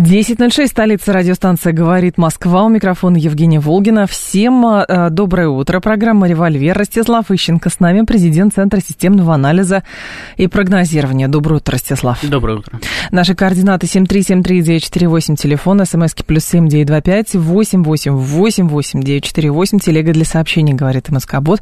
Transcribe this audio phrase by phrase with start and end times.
[0.00, 2.64] 10.06, столица радиостанция «Говорит Москва».
[2.64, 4.06] У микрофона Евгения Волгина.
[4.06, 5.78] Всем э, доброе утро.
[5.80, 6.74] Программа «Револьвер».
[6.74, 9.82] Ростислав Ищенко с нами, президент Центра системного анализа
[10.38, 11.28] и прогнозирования.
[11.28, 12.18] Доброе утро, Ростислав.
[12.26, 12.80] Доброе утро.
[13.10, 19.24] Наши координаты 7373948, телефон, смски плюс семь девять два пять восемь восемь восемь восемь девять
[19.24, 19.80] четыре восемь.
[19.80, 21.60] Телега для сообщений «Говорит МСК Бот».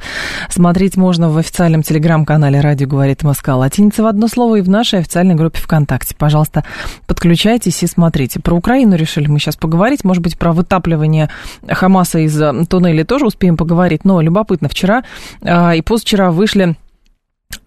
[0.48, 5.00] Смотреть можно в официальном телеграм-канале «Радио говорит МСК» латиница в одно слово и в нашей
[5.00, 6.14] официальной группе ВКонтакте.
[6.16, 6.62] Пожалуйста,
[7.08, 11.30] подключайтесь и смотрите смотрите, про Украину решили мы сейчас поговорить, может быть, про вытапливание
[11.66, 15.02] Хамаса из э, туннеля тоже успеем поговорить, но любопытно, вчера
[15.40, 16.76] э, и позавчера вышли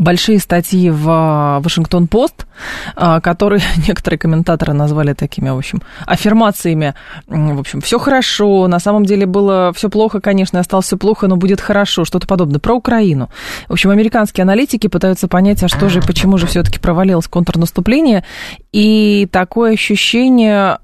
[0.02, 2.48] большие статьи в а, Вашингтон-Пост,
[2.96, 6.96] а, которые некоторые комментаторы назвали такими, в общем, аффирмациями.
[7.28, 11.38] В общем, все хорошо, на самом деле было все плохо, конечно, осталось все плохо, но
[11.38, 12.60] будет хорошо, что-то подобное.
[12.60, 13.30] Про Украину.
[13.68, 18.24] В общем, американские аналитики пытаются понять, а что же почему же все-таки провалилось контрнаступление.
[18.72, 20.80] И такое ощущение,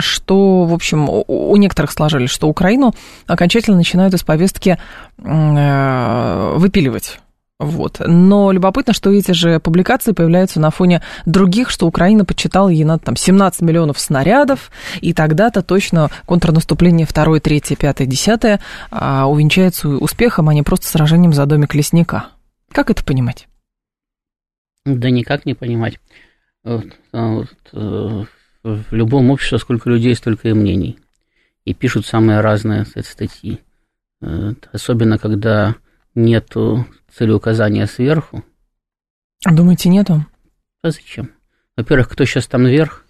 [0.00, 2.94] что, в общем, у некоторых сложились, что Украину
[3.26, 4.78] окончательно начинают из повестки
[5.18, 7.18] э, выпиливать
[7.58, 8.00] вот.
[8.06, 13.04] Но любопытно, что эти же публикации появляются на фоне других, что Украина подсчитала ей надо
[13.04, 14.70] там 17 миллионов снарядов,
[15.00, 18.60] и тогда-то точно контрнаступление 2, 3, 5, 10
[18.92, 22.28] увенчается успехом, а не просто сражением за домик лесника.
[22.70, 23.48] Как это понимать?
[24.84, 25.98] Да никак не понимать.
[26.62, 28.24] Вот, а вот, э,
[28.62, 30.98] в любом обществе сколько людей, столько и мнений.
[31.64, 33.60] И пишут самые разные статьи.
[34.20, 35.76] Э, особенно, когда
[36.18, 38.44] нету целеуказания сверху.
[39.44, 40.26] А думаете, нету?
[40.82, 41.30] А зачем?
[41.76, 43.04] Во-первых, кто сейчас там наверх?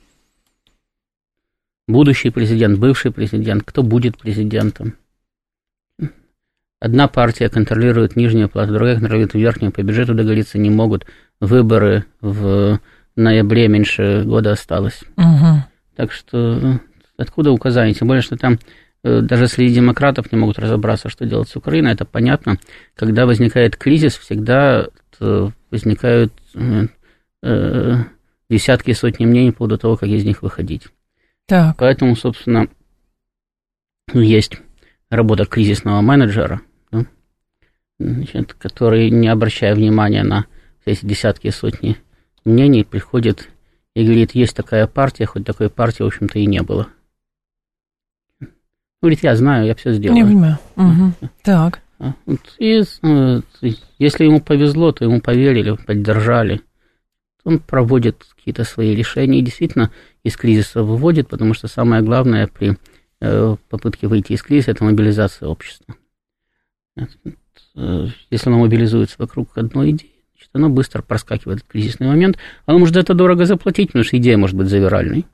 [1.88, 4.94] Будущий президент, бывший президент, кто будет президентом?
[6.80, 9.72] Одна партия контролирует нижнюю плату, другая контролирует верхнюю.
[9.72, 11.06] По бюджету договориться не могут.
[11.40, 12.78] Выборы в
[13.16, 15.02] ноябре меньше года осталось.
[15.16, 15.64] Угу.
[15.96, 16.80] Так что
[17.16, 17.94] откуда указания?
[17.94, 18.58] Тем более, что там
[19.02, 22.58] даже среди демократов не могут разобраться, что делать с Украиной, это понятно.
[22.94, 24.88] Когда возникает кризис, всегда
[25.20, 26.32] э, возникают
[27.42, 27.96] э,
[28.50, 30.88] десятки, сотни мнений по поводу того, как из них выходить.
[31.46, 31.76] Так.
[31.78, 32.68] Поэтому, собственно,
[34.12, 34.58] есть
[35.10, 36.60] работа кризисного менеджера,
[36.90, 37.06] да,
[37.98, 40.46] значит, который, не обращая внимания на
[40.84, 41.96] эти десятки, сотни
[42.44, 43.48] мнений, приходит
[43.94, 46.88] и говорит, есть такая партия, хоть такой партии, в общем-то, и не было.
[49.00, 50.16] Говорит, я знаю, я все сделаю.
[50.16, 50.58] Не понимаю.
[50.76, 51.30] Угу.
[51.42, 51.80] Так.
[52.00, 52.14] А,
[52.58, 53.42] и ну,
[53.98, 56.60] если ему повезло, то ему поверили, поддержали.
[57.44, 59.90] Он проводит какие-то свои решения и действительно
[60.22, 62.76] из кризиса выводит, потому что самое главное при
[63.20, 65.96] э, попытке выйти из кризиса– это мобилизация общества.
[66.96, 72.38] Э, если оно мобилизуется вокруг одной идеи, значит, оно быстро проскакивает в кризисный момент.
[72.66, 75.26] Оно может это дорого заплатить, потому что идея может быть завиральной.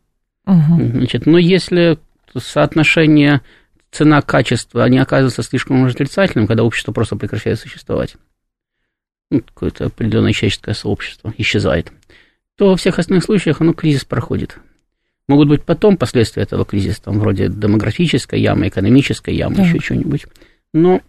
[0.46, 0.90] Угу.
[0.92, 1.98] Значит, но если
[2.40, 3.42] соотношение
[3.90, 8.16] цена-качество, они оказываются слишком отрицательным, когда общество просто прекращает существовать.
[9.30, 11.92] Ну, какое-то определенное человеческое сообщество исчезает.
[12.56, 14.58] То во всех остальных случаях оно кризис проходит.
[15.26, 19.62] Могут быть потом последствия этого кризиса, там, вроде демографической ямы, экономической ямы, да.
[19.62, 20.26] еще что-нибудь.
[20.72, 21.00] Но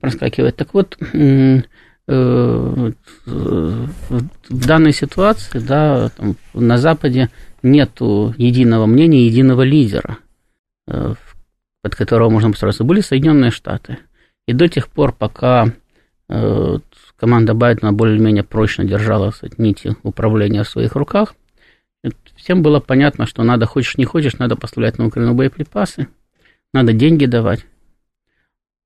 [0.00, 0.56] проскакивает.
[0.56, 1.62] Так вот, э,
[3.26, 3.86] в
[4.48, 7.30] данной ситуации, да, там, на Западе
[7.62, 10.18] нету единого мнения, единого лидера,
[10.86, 11.14] э,
[11.82, 12.84] под которого можно построиться.
[12.84, 13.98] Были Соединенные Штаты.
[14.46, 15.72] И до тех пор, пока
[16.28, 16.78] э,
[17.16, 21.34] команда Байдена более-менее прочно держала кстати, нити управления в своих руках,
[22.36, 26.08] всем было понятно, что надо, хочешь не хочешь, надо поставлять на Украину боеприпасы,
[26.72, 27.64] надо деньги давать.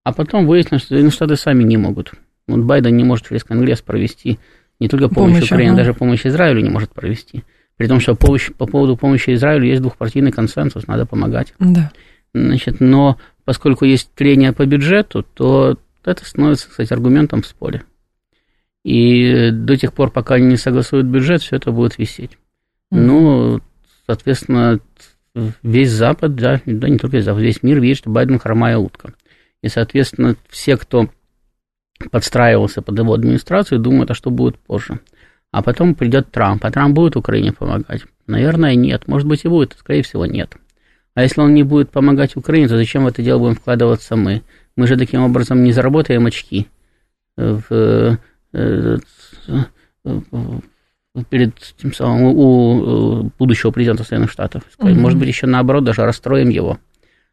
[0.05, 2.13] А потом выяснилось, что Соединенные Штаты сами не могут.
[2.47, 4.39] Вот Байден не может через Конгресс провести
[4.79, 5.79] не только помощь, помощь Украине, ага.
[5.79, 7.45] даже помощь Израилю не может провести.
[7.77, 11.53] При том, что помощь, по поводу помощи Израилю есть двухпартийный консенсус, надо помогать.
[11.59, 11.93] Да.
[12.33, 17.83] Значит, но поскольку есть трение по бюджету, то это становится, кстати, аргументом в споре.
[18.85, 22.33] И до тех пор, пока они не согласуют бюджет, все это будет висеть.
[22.93, 22.99] Mm-hmm.
[22.99, 23.61] Ну,
[24.07, 24.81] соответственно,
[25.63, 29.13] весь Запад, да, да, не только весь Запад, весь мир видит, что Байден хромая утка.
[29.63, 31.09] И, соответственно, все, кто
[32.11, 35.01] подстраивался под его администрацию, думают, а что будет позже
[35.53, 38.03] а потом придет Трамп, а Трамп будет Украине помогать?
[38.27, 39.09] Наверное, нет.
[39.09, 40.57] Может быть, и будет, скорее всего, нет.
[41.15, 44.43] А если он не будет помогать Украине, то зачем в это дело будем вкладываться мы?
[44.77, 46.69] Мы же таким образом не заработаем очки.
[47.37, 48.19] в,
[51.31, 54.63] перед тем самым у будущего президента Соединенных Штатов.
[54.79, 54.95] Mm-hmm.
[54.95, 56.79] Может быть, еще наоборот, даже расстроим его.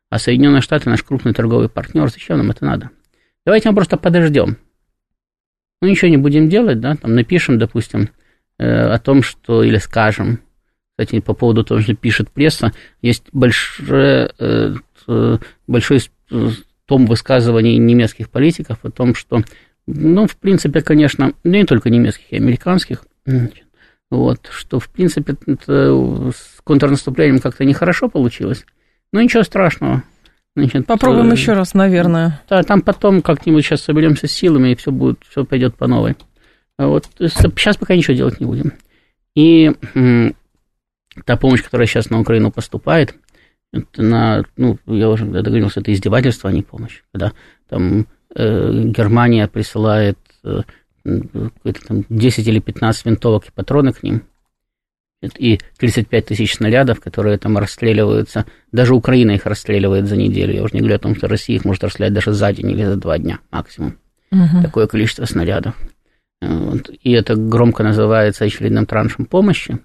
[0.10, 2.90] А Соединенные Штаты наш крупный торговый партнер, зачем нам это надо?
[3.46, 4.58] Давайте мы просто подождем.
[5.84, 8.08] Ну, ничего не будем делать, да, там напишем, допустим,
[8.58, 10.40] э, о том, что, или скажем,
[10.92, 12.72] кстати, по поводу того, что пишет пресса,
[13.02, 14.76] есть большое, э,
[15.68, 16.00] большой
[16.86, 19.44] том высказываний немецких политиков о том, что,
[19.86, 23.04] ну, в принципе, конечно, ну, не только немецких, и американских,
[24.10, 25.36] вот, что, в принципе,
[25.68, 28.66] с контрнаступлением как-то нехорошо получилось,
[29.12, 30.04] но ничего страшного.
[30.56, 32.42] Значит, Попробуем э, еще раз, наверное.
[32.48, 36.16] Да, там потом как-нибудь сейчас соберемся с силами, и все будет, все пойдет по новой.
[36.78, 38.74] А вот сейчас пока ничего делать не будем.
[39.36, 39.72] И
[41.26, 43.16] та помощь, которая сейчас на Украину поступает,
[43.72, 47.02] это на, ну, я уже договорился, это издевательство, а не помощь.
[47.12, 47.34] Когда
[47.68, 48.06] там
[48.36, 50.62] э, Германия присылает э,
[51.04, 54.24] там 10 или 15 винтовок и патроны к ним,
[55.38, 58.46] и 35 тысяч снарядов, которые там расстреливаются.
[58.72, 60.54] Даже Украина их расстреливает за неделю.
[60.54, 62.84] Я уже не говорю о том, что Россия их может расстрелять даже за день или
[62.84, 63.98] за два дня максимум.
[64.32, 64.64] Угу.
[64.64, 65.76] Такое количество снарядов.
[66.42, 66.90] Вот.
[67.02, 69.80] И это громко называется очередным траншем помощи.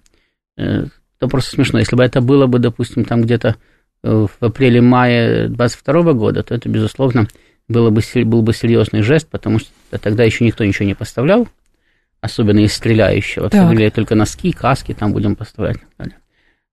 [0.57, 1.79] Это просто смешно.
[1.79, 3.57] Если бы это было бы, допустим, там где-то
[4.03, 7.29] э, в апреле-мае 22 года, то это, безусловно,
[7.69, 9.71] было бы, был бы серьезный жест, потому что
[10.01, 11.47] тогда еще никто ничего не поставлял,
[12.21, 13.51] особенно из стреляющего.
[13.51, 13.75] Так.
[13.75, 15.79] Все только носки, каски там будем поставлять.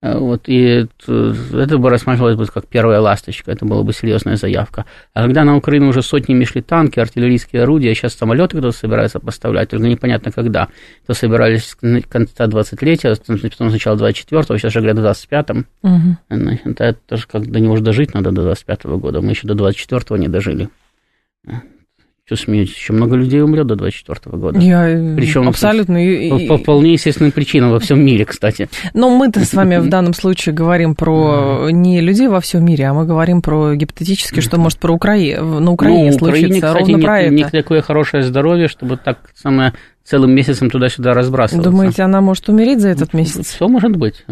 [0.05, 4.85] Э, вот, и это бы рассматривалось бы как первая ласточка, это была бы серьезная заявка.
[5.13, 9.69] А когда на Украину уже сотнями шли танки, артиллерийские орудия, сейчас самолеты кто-то собирается поставлять,
[9.69, 10.67] только непонятно когда.
[11.07, 15.65] То собирались с конца 23-го, потом сначала 24-го, сейчас же говорят в 25-м.
[15.81, 16.69] Угу.
[16.71, 19.55] Это, это же как до него уже дожить надо до 25-го года, мы еще до
[19.55, 20.69] 24-го не дожили.
[22.25, 22.75] Что смеетесь?
[22.75, 24.59] Еще много людей умрет до 24 года.
[24.59, 25.99] Я э, Причем абсолютно...
[26.31, 28.67] По, по вполне естественным причинам во всем мире, кстати.
[28.95, 32.95] Но мы-то с вами в данном случае говорим про не людей во всем мире, а
[32.95, 35.35] мы говорим про гипотетически, что может про Украи...
[35.35, 36.25] на Украине ну, случиться.
[36.25, 37.51] Украине, кстати, ровно не, про не это.
[37.51, 39.73] такое хорошее здоровье, чтобы так самое
[40.03, 41.69] целым месяцем туда-сюда разбрасываться.
[41.69, 43.49] Думаете, она может умереть за этот месяц?
[43.49, 44.25] Все может быть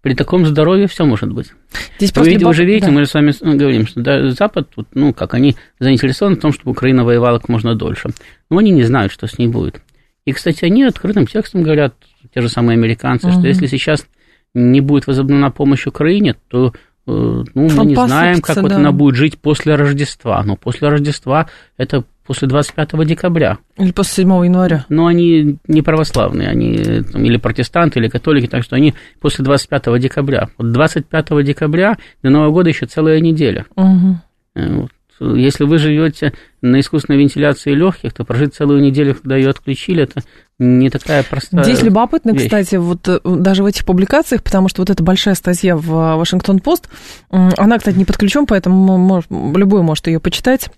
[0.00, 1.52] при таком здоровье все может быть.
[1.98, 2.92] Здесь вы, видите, вы же видите, да.
[2.92, 6.52] мы же с вами говорим, что да, Запад, тут, ну, как они заинтересованы в том,
[6.52, 8.10] чтобы Украина воевала как можно дольше.
[8.50, 9.80] Но они не знают, что с ней будет.
[10.24, 11.94] И, кстати, они открытым текстом говорят,
[12.32, 13.38] те же самые американцы, угу.
[13.38, 14.06] что если сейчас
[14.54, 16.72] не будет возобновлена помощь Украине, то э,
[17.06, 18.62] ну, мы не знаем, как да.
[18.62, 20.42] вот она будет жить после Рождества.
[20.44, 23.56] Но после Рождества это после 25 декабря.
[23.78, 24.84] Или после 7 января.
[24.90, 29.98] Но они не православные, они там, или протестанты, или католики, так что они после 25
[29.98, 30.48] декабря.
[30.58, 33.64] Вот 25 декабря до Нового года еще целая неделя.
[33.76, 34.16] Угу.
[34.54, 34.90] Вот.
[35.20, 40.22] Если вы живете на искусственной вентиляции легких, то прожить целую неделю, когда ее отключили, это
[40.58, 42.44] не такая простая Здесь любопытно, вещь.
[42.44, 46.90] кстати, вот э, даже в этих публикациях, потому что вот эта большая статья в Вашингтон-Пост,
[47.30, 49.22] она, кстати, не под ключом, поэтому
[49.56, 50.68] любой может ее почитать.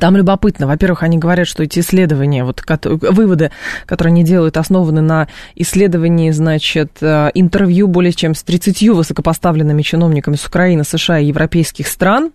[0.00, 0.66] Там любопытно.
[0.66, 3.50] Во-первых, они говорят, что эти исследования, вот выводы,
[3.84, 10.36] которые они делают, основаны на исследовании, значит, э, интервью более чем с 30 высокопоставленными чиновниками
[10.36, 12.30] с Украины, США и европейских стран.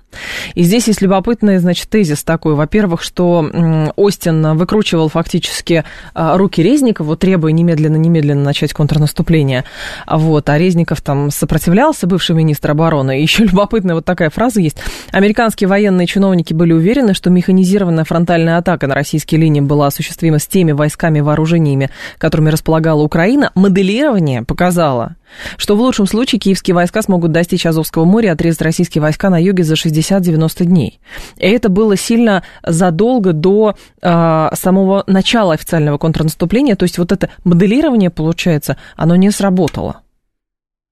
[0.53, 2.53] И здесь есть любопытный, значит, тезис такой.
[2.53, 5.83] Во-первых, что Остин выкручивал фактически
[6.13, 9.63] э, руки Резникова, требуя немедленно-немедленно начать контрнаступление.
[10.07, 13.19] Вот, а Резников там сопротивлялся, бывший министр обороны.
[13.19, 14.77] И еще любопытная вот такая фраза есть.
[15.11, 20.47] Американские военные чиновники были уверены, что механизированная фронтальная атака на российские линии была осуществима с
[20.47, 25.15] теми войсками и вооружениями, которыми располагала Украина, моделирование показало,
[25.55, 29.41] что в лучшем случае киевские войска смогут достичь Азовского моря и отрезать российские войска на
[29.41, 30.99] юге за 60-90 дней.
[31.37, 36.75] И это было сильно задолго до э, самого начала официального контрнаступления.
[36.75, 40.01] То есть вот это моделирование, получается, оно не сработало.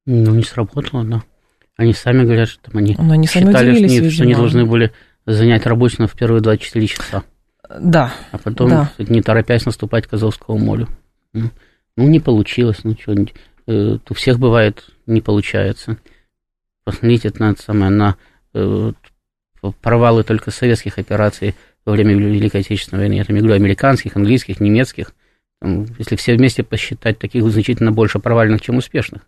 [0.05, 1.23] Ну, не сработало, да.
[1.75, 4.91] Они сами говорят, что там они, Но они считали, что, они, что они должны были
[5.27, 7.23] занять рабочим в первые 24 часа.
[7.69, 8.13] Да.
[8.31, 8.91] А потом, да.
[8.97, 10.87] не торопясь, наступать к Азовскому морю.
[11.33, 11.51] Ну,
[11.97, 13.13] ну не получилось, ну что,
[13.67, 15.97] э, у всех бывает, не получается.
[16.85, 18.15] Посмотрите на это самое, на
[18.53, 18.93] э,
[19.81, 21.55] провалы только советских операций
[21.85, 23.13] во время Великой Отечественной войны.
[23.15, 25.13] Я там говорю американских, английских, немецких.
[25.59, 29.23] Там, если все вместе посчитать, таких значительно больше провальных, чем успешных.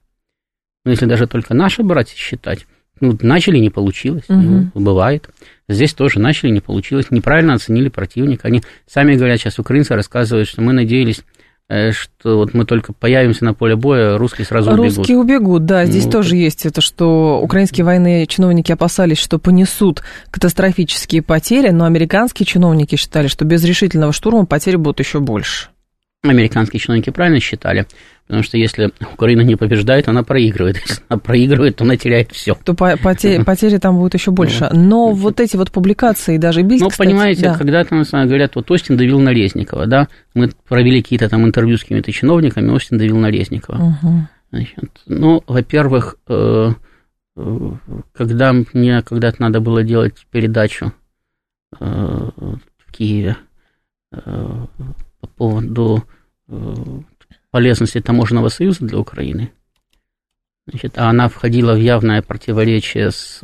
[0.86, 2.66] Но если даже только наши брать считать,
[3.02, 4.40] ну, начали, не получилось, угу.
[4.74, 5.30] ну, бывает.
[5.68, 8.48] Здесь тоже начали, не получилось, неправильно оценили противника.
[8.48, 11.24] Они сами говорят, сейчас украинцы рассказывают, что мы надеялись
[11.70, 14.98] Э, что вот мы только появимся на поле боя, русские сразу убегут.
[14.98, 15.86] Русские убегут, да.
[15.86, 20.02] Здесь ну, тоже есть это, что украинские военные чиновники опасались, что понесут
[20.32, 25.70] катастрофические потери, но американские чиновники считали, что без решительного штурма потери будут еще больше.
[26.22, 27.88] Американские чиновники правильно считали,
[28.28, 30.76] потому что если Украина не побеждает, она проигрывает.
[30.86, 32.56] Если она проигрывает, то она теряет все.
[32.56, 34.70] То потери, потери там будет еще больше.
[34.74, 37.58] Ну, но вот эти вот публикации, даже Бильд, Ну, понимаете, да.
[37.58, 41.84] когда там говорят, вот Остин давил на Резникова, да, мы провели какие-то там интервью с
[41.84, 43.78] какими-то чиновниками, Остин давил на Резникова.
[43.78, 44.28] Угу.
[44.52, 46.72] Значит, ну, во-первых, э,
[47.38, 47.72] э,
[48.12, 50.92] когда мне когда-то надо было делать передачу
[51.80, 53.38] э, в Киеве
[54.12, 54.68] по
[55.40, 56.04] поводу
[56.50, 56.74] э,
[57.50, 59.52] полезности таможенного союза для Украины.
[60.68, 63.40] Значит, а она входила в явное противоречие с,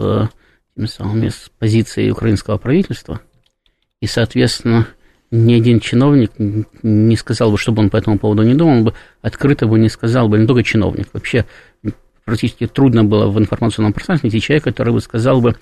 [0.75, 3.21] теми самыми, с позицией украинского правительства.
[4.01, 4.87] И, соответственно,
[5.31, 9.65] ни один чиновник не сказал бы, чтобы он по этому поводу не думал, бы открыто
[9.65, 11.45] бы не сказал бы, не только чиновник, вообще
[12.25, 15.55] практически трудно было в информационном пространстве найти человека, который бы сказал бы,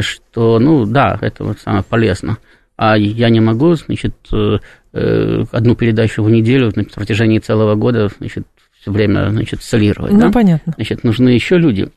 [0.00, 2.36] что, ну да, это вот самое полезно
[2.78, 4.58] а я не могу, значит, э,
[4.92, 8.46] э, одну передачу в неделю на протяжении целого года, значит,
[8.80, 10.12] все время, значит, солировать.
[10.12, 10.30] Ну, да?
[10.30, 10.74] понятно.
[10.76, 11.88] Значит, нужны еще люди.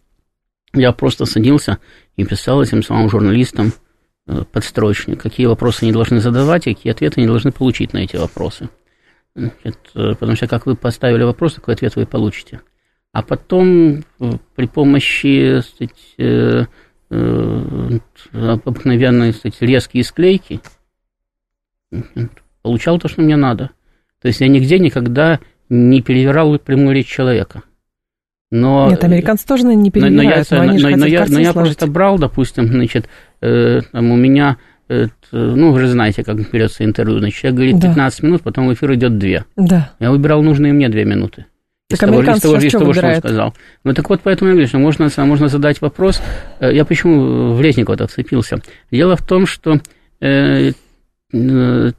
[0.73, 1.77] Я просто садился
[2.15, 3.73] и писал этим самым журналистам
[4.27, 8.15] э, подстрочник, какие вопросы они должны задавать, и какие ответы они должны получить на эти
[8.15, 8.67] вопросы.
[9.35, 12.61] Значит, потому что как вы поставили вопрос, такой ответ вы получите.
[13.13, 14.03] А потом
[14.55, 16.57] при помощи, сказать,
[17.11, 20.61] обыкновенные, кстати, резкие склейки,
[22.61, 23.71] получал то, что мне надо.
[24.21, 25.39] То есть я нигде никогда
[25.69, 27.63] не перевирал прямую речь человека.
[28.51, 31.53] Но, Нет, американцы тоже, наверное, не перевирают, но, но, я, но, но, я, но я
[31.53, 33.07] просто брал, допустим, значит,
[33.39, 34.57] э, там у меня,
[34.89, 37.87] э, ну, вы же знаете, как берется интервью, значит, человек говорит да.
[37.87, 39.45] 15 минут, потом в эфир идет 2.
[39.55, 39.93] Да.
[39.99, 41.45] Я выбирал нужные мне 2 минуты.
[41.93, 43.55] Из так того, из того, из того что он сказал.
[43.83, 46.21] Ну так вот, поэтому я говорю, что можно, можно задать вопрос.
[46.59, 48.61] Э, я почему в Резникова вцепился?
[48.91, 49.79] Дело в том, что
[50.19, 50.71] э,
[51.33, 51.91] э,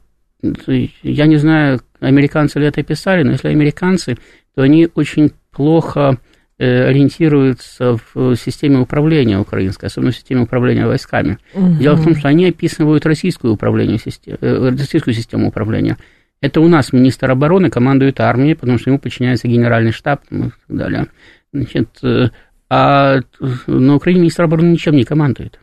[1.03, 4.17] я не знаю, американцы ли это писали, но если американцы,
[4.55, 6.17] то они очень плохо
[6.57, 11.37] э, ориентируются в системе управления украинской, особенно в системе управления войсками.
[11.53, 11.75] Угу.
[11.75, 15.97] Дело в том, что они описывают российскую, управление, э, российскую систему управления.
[16.43, 20.51] Это у нас министр обороны командует армией, потому что ему подчиняется генеральный штаб и так
[20.67, 21.07] далее.
[21.53, 22.31] Значит, э,
[22.69, 23.21] а
[23.65, 25.61] на Украине министр обороны ничем не командует.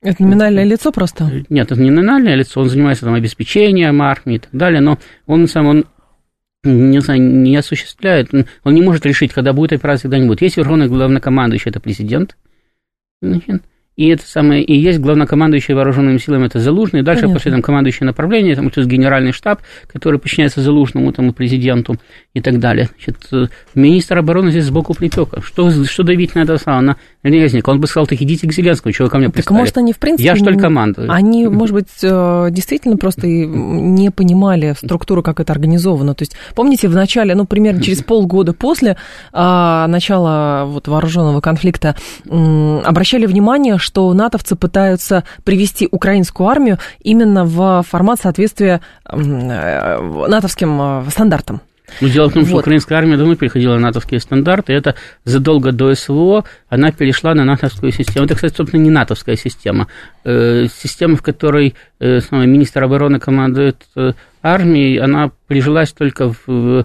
[0.00, 1.30] Это номинальное лицо просто?
[1.50, 5.46] Нет, это не номинальное лицо, он занимается там обеспечением армии и так далее, но он
[5.46, 5.84] сам, он
[6.64, 10.40] не, знаю, не осуществляет, он не может решить, когда будет операция, когда не будет.
[10.40, 12.38] Есть верховный главнокомандующий, это президент,
[13.20, 13.62] значит,
[13.98, 17.34] и это самое, и есть главнокомандующий вооруженными силами, это Залужный, и дальше Понятно.
[17.34, 19.60] пошли там командующие направления, там есть генеральный штаб,
[19.92, 21.96] который подчиняется Залужному, там, президенту
[22.32, 22.90] и так далее.
[22.94, 25.42] Значит, э, министр обороны здесь сбоку припека.
[25.42, 27.70] Что, что давить на это самое, на Резника?
[27.70, 30.28] Он бы сказал, так идите к Зеленскому, чего ко мне Так может, они, в принципе...
[30.28, 31.10] Я что ли командую?
[31.10, 36.14] Они, может быть, э, действительно просто не понимали структуру, как это организовано.
[36.14, 38.96] То есть, помните, в начале, ну, примерно через полгода после
[39.32, 41.96] а, начала вот, вооруженного конфликта
[42.28, 49.16] обращали внимание, что натовцы пытаются привести украинскую армию именно в формат соответствия э,
[50.28, 51.62] натовским э, стандартам.
[52.02, 52.60] Ну, дело в том, что вот.
[52.60, 57.44] украинская армия давно переходила на натовские стандарты, и это задолго до СВО она перешла на
[57.46, 58.26] натовскую систему.
[58.26, 59.88] Это, кстати, собственно, не натовская система.
[60.22, 63.86] Э, система, в которой министр обороны командует
[64.42, 66.84] армией, она прижилась только в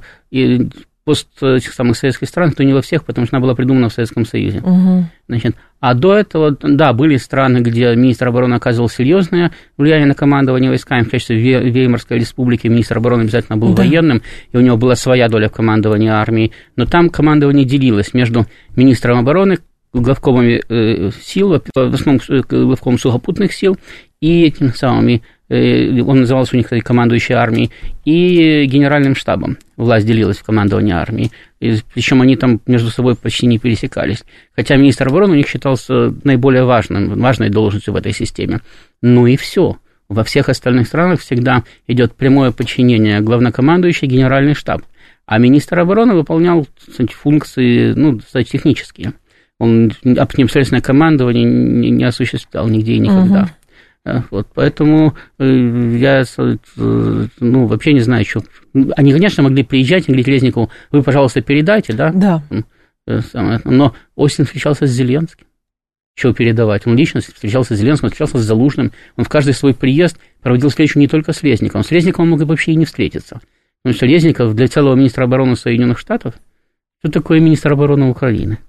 [1.06, 3.94] пост этих самых советских стран, то не во всех, потому что она была придумана в
[3.94, 4.60] Советском Союзе.
[4.60, 5.06] Угу.
[5.28, 10.70] Значит, а до этого, да, были страны, где министр обороны оказывал серьезное влияние на командование
[10.70, 13.84] войсками, в качестве Веймарской республики министр обороны обязательно был да.
[13.84, 18.46] военным, и у него была своя доля в командовании армией, но там командование делилось между
[18.76, 19.60] министром обороны,
[19.94, 23.78] главкомами э, сил, в основном э, главком сухопутных сил,
[24.22, 27.72] и этими самыми Э, он назывался у них командующей армией,
[28.06, 29.58] и генеральным штабом.
[29.78, 31.32] Власть делилась в командовании армии.
[31.94, 34.24] Причем они там между собой почти не пересекались.
[34.56, 38.62] Хотя министр обороны у них считался наиболее важным, важной должностью в этой системе.
[39.02, 39.78] Ну и все.
[40.10, 44.82] Во всех остальных странах всегда идет прямое подчинение главнокомандующий генеральный штаб.
[45.26, 49.14] А министр обороны выполнял кстати, функции, ну, кстати, технические.
[49.60, 53.44] Он непосредственное командование не осуществлял нигде и никогда.
[53.44, 53.50] Угу.
[54.32, 56.58] Вот, поэтому э, я э,
[57.40, 58.42] ну, вообще не знаю, что...
[58.98, 62.12] Они, конечно, могли приезжать и говорить Резникову, вы, пожалуйста, передайте, да?
[62.12, 62.44] Да.
[63.08, 63.22] Э,
[63.64, 65.46] но Остин встречался с Зеленским.
[66.16, 66.86] Чего передавать?
[66.86, 68.92] Он лично встречался с Зеленским, он встречался с Залужным.
[69.16, 71.84] Он в каждый свой приезд проводил встречу не только с Резниковым.
[71.84, 73.40] С Резниковым он мог вообще и не встретиться.
[73.82, 76.36] Потому что Резников для целого министра обороны Соединенных Штатов,
[77.00, 78.60] что такое министр обороны Украины?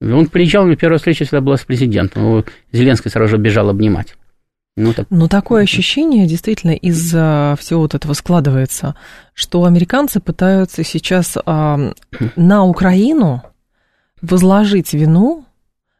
[0.00, 2.22] Он приезжал, у меня первая встреча всегда была с президентом.
[2.22, 4.16] Его Зеленский сразу же бежал обнимать.
[4.76, 5.06] Ну, так...
[5.08, 8.94] Но такое ощущение действительно из-за всего вот этого складывается,
[9.32, 11.92] что американцы пытаются сейчас а,
[12.36, 13.42] на Украину
[14.20, 15.46] возложить вину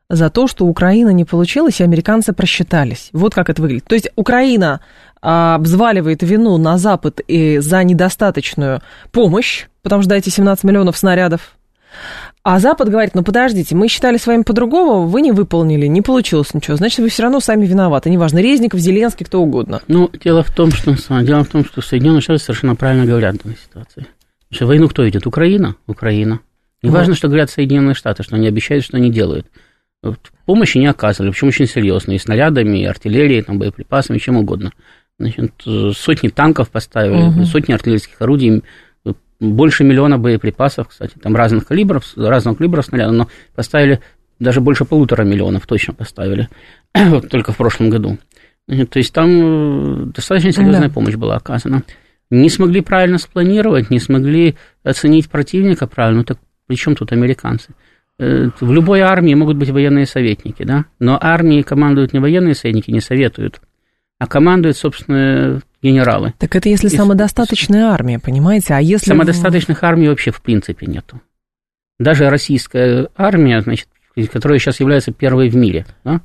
[0.08, 3.08] за то, что Украина не получилась, и американцы просчитались.
[3.12, 3.86] Вот как это выглядит.
[3.86, 4.80] То есть Украина
[5.22, 11.56] а, взваливает вину на Запад и за недостаточную помощь, потому что дайте 17 миллионов снарядов,
[12.48, 16.54] а Запад говорит, ну подождите, мы считали с вами по-другому, вы не выполнили, не получилось
[16.54, 19.82] ничего, значит, вы все равно сами виноваты, неважно, Резников, Зеленский, кто угодно.
[19.88, 23.42] Ну, дело в том, что, дело в том, что Соединенные Штаты совершенно правильно говорят в
[23.42, 24.06] данной ситуации.
[24.52, 25.26] Что войну кто ведет?
[25.26, 25.74] Украина?
[25.88, 26.38] Украина.
[26.84, 29.48] Не важно, что говорят Соединенные Штаты, что они обещают, что они делают.
[30.44, 34.70] Помощи не оказывали, причем очень серьезно, и снарядами, и артиллерией, там, боеприпасами, чем угодно.
[35.18, 35.50] Значит,
[35.96, 37.44] сотни танков поставили, угу.
[37.44, 38.62] сотни артиллерийских орудий,
[39.40, 44.00] больше миллиона боеприпасов, кстати, там разных калибров, разного калибра снарядов, но поставили
[44.38, 46.48] даже больше полутора миллионов точно поставили,
[46.94, 48.18] вот только в прошлом году.
[48.66, 50.94] То есть там э, достаточно серьезная да.
[50.94, 51.84] помощь была оказана.
[52.30, 57.74] Не смогли правильно спланировать, не смогли оценить противника правильно, ну так при чем тут американцы?
[58.18, 62.90] Э, в любой армии могут быть военные советники, да, но армии командуют не военные советники,
[62.90, 63.60] не советуют,
[64.18, 66.34] а командуют, собственно, генералы.
[66.38, 68.74] Так это если и самодостаточная армия, понимаете?
[68.74, 69.10] А если...
[69.10, 71.20] Самодостаточных армий вообще в принципе нету.
[71.98, 73.88] Даже российская армия, значит,
[74.32, 76.20] которая сейчас является первой в мире, да?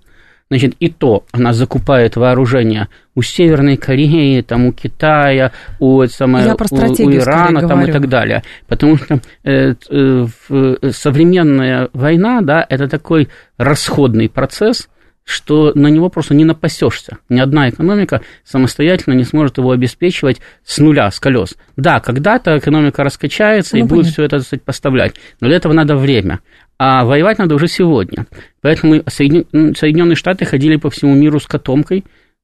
[0.51, 6.75] значит, и то она закупает вооружение у Северной Кореи, там, у Китая, у, самое, у,
[6.75, 8.43] у Ирана там, и так далее.
[8.67, 14.89] Потому что э, э, современная война, да, это такой расходный процесс,
[15.23, 17.17] что на него просто не напасешься.
[17.29, 21.55] Ни одна экономика самостоятельно не сможет его обеспечивать с нуля, с колес.
[21.77, 25.95] Да, когда-то экономика раскачается ну, и будет все это сказать, поставлять, но для этого надо
[25.95, 26.39] время.
[26.77, 28.25] А воевать надо уже сегодня.
[28.61, 32.03] Поэтому Соединенные Штаты ходили по всему миру с котомкой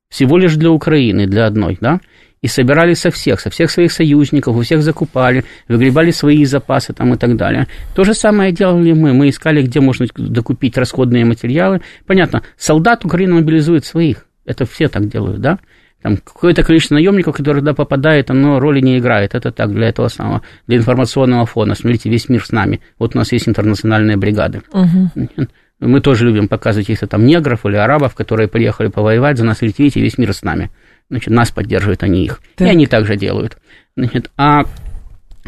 [0.10, 2.00] всего лишь для Украины, для одной, да,
[2.41, 7.13] и собирали со всех, со всех своих союзников, у всех закупали, выгребали свои запасы там
[7.13, 7.67] и так далее.
[7.95, 9.13] То же самое делали мы.
[9.13, 11.82] Мы искали, где можно докупить расходные материалы.
[12.06, 14.26] Понятно, солдат Украина мобилизует своих.
[14.45, 15.60] Это все так делают, да?
[16.02, 19.34] Там какое-то количество наемников, которые туда попадает, оно роли не играет.
[19.34, 21.73] Это так, для этого самого, для информационного фона.
[21.73, 22.82] Смотрите, весь мир с нами.
[23.00, 24.62] Вот у нас есть интернациональные бригады.
[24.71, 25.47] Угу.
[25.80, 30.00] Мы тоже любим показывать каких-то там негров или арабов, которые приехали повоевать за нас, видите,
[30.00, 30.71] весь мир с нами.
[31.10, 32.41] Значит, нас поддерживают они их.
[32.56, 32.67] Так.
[32.67, 33.58] И они также делают.
[33.96, 34.63] Значит, а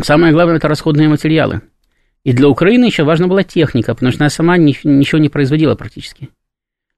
[0.01, 1.61] самое главное– это расходные материалы.
[2.23, 6.29] И для Украины еще важна была техника, потому что она сама ничего не производила практически.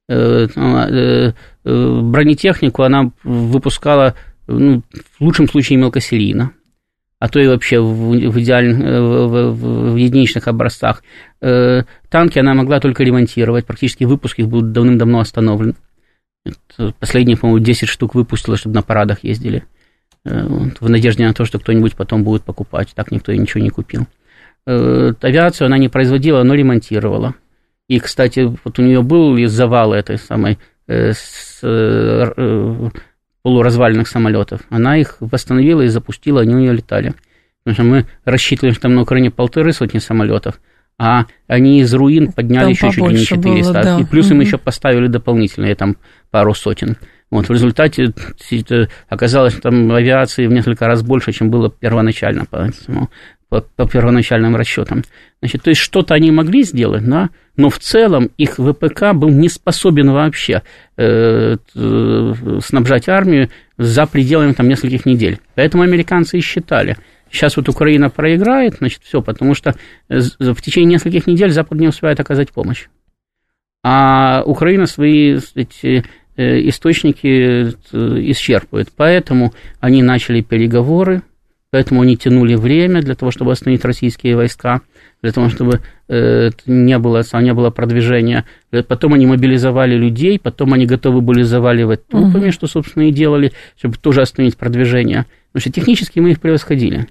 [0.10, 1.32] Э, э,
[1.63, 4.15] э, бронетехнику она выпускала,
[4.47, 4.84] ну,
[5.19, 6.52] в лучшем случае, мелкосерийно,
[7.19, 11.04] а то и вообще в, в, в, в, в единичных образцах.
[11.39, 15.76] Танки она могла только ремонтировать, практически выпуск их был давным-давно остановлен.
[16.99, 19.63] Последние, по-моему, 10 штук выпустила, чтобы на парадах ездили.
[20.23, 20.47] Э,
[20.80, 22.89] в надежде на то, что кто-нибудь потом будет покупать.
[22.95, 24.08] Так никто и ничего не купил.
[24.65, 27.36] Э, авиацию она не производила, но ремонтировала.
[27.88, 31.60] И, кстати, вот у нее был из завала этой самой э, с,
[33.43, 34.62] полуразваленных самолетов.
[34.69, 37.13] Она их восстановила и запустила, они у нее летали.
[37.63, 40.60] Потому что мы рассчитывали, что там на Украине полторы сотни самолетов,
[40.97, 43.73] а они из руин подняли там еще чуть ли не 400.
[43.73, 43.99] Было, да.
[43.99, 44.36] И плюс угу.
[44.36, 45.97] им еще поставили дополнительные там
[46.30, 46.97] пару сотен.
[47.32, 48.13] Вот, в результате
[49.08, 52.69] оказалось, что там авиации в несколько раз больше, чем было первоначально по,
[53.47, 55.04] по, по первоначальным расчетам.
[55.41, 59.47] Значит, то есть что-то они могли сделать, да, но в целом их ВПК был не
[59.47, 60.62] способен вообще
[60.97, 65.39] э, э, снабжать армию за пределами там нескольких недель.
[65.56, 66.97] Поэтому американцы и считали–
[67.32, 69.74] Сейчас вот Украина проиграет, значит, все, потому что
[70.10, 72.88] в течение нескольких недель Запад не успевает оказать помощь.
[73.84, 76.04] А Украина свои эти,
[76.36, 77.28] э, источники
[77.67, 78.89] э, исчерпывает.
[78.96, 81.24] Поэтому они начали переговоры,
[81.72, 84.82] поэтому они тянули время для того, чтобы остановить российские войска,
[85.24, 88.46] для того, чтобы э, не было, не было продвижения.
[88.88, 92.52] Потом они мобилизовали людей, потом они готовы были заваливать трупами, угу.
[92.52, 95.26] что, собственно, и делали, чтобы тоже остановить продвижение.
[95.52, 97.08] Потому что технически мы их превосходили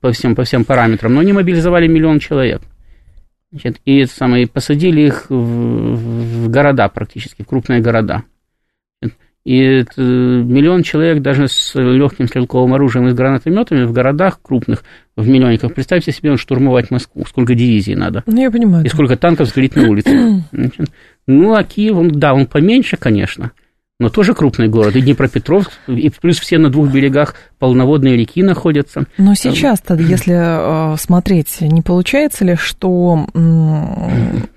[0.00, 2.62] по всем, по всем параметрам, но они мобилизовали миллион человек.
[3.50, 8.24] Значит, и это самое, посадили их в, в города практически, в крупные города.
[9.44, 14.82] И это, миллион человек даже с легким стрелковым оружием и с гранатометами в городах крупных,
[15.16, 15.74] в миллионниках.
[15.74, 18.22] Представьте себе штурмовать Москву, сколько дивизий надо.
[18.26, 18.86] Ну, я понимаю.
[18.86, 20.44] И сколько танков сгорит на улице.
[21.26, 23.52] ну, а Киев, он, да, он поменьше, конечно,
[24.00, 24.96] но тоже крупный город.
[24.96, 29.06] И Днепропетровск, и плюс все на двух берегах полноводные реки находятся.
[29.18, 33.26] Но сейчас-то, если э, смотреть, не получается ли, что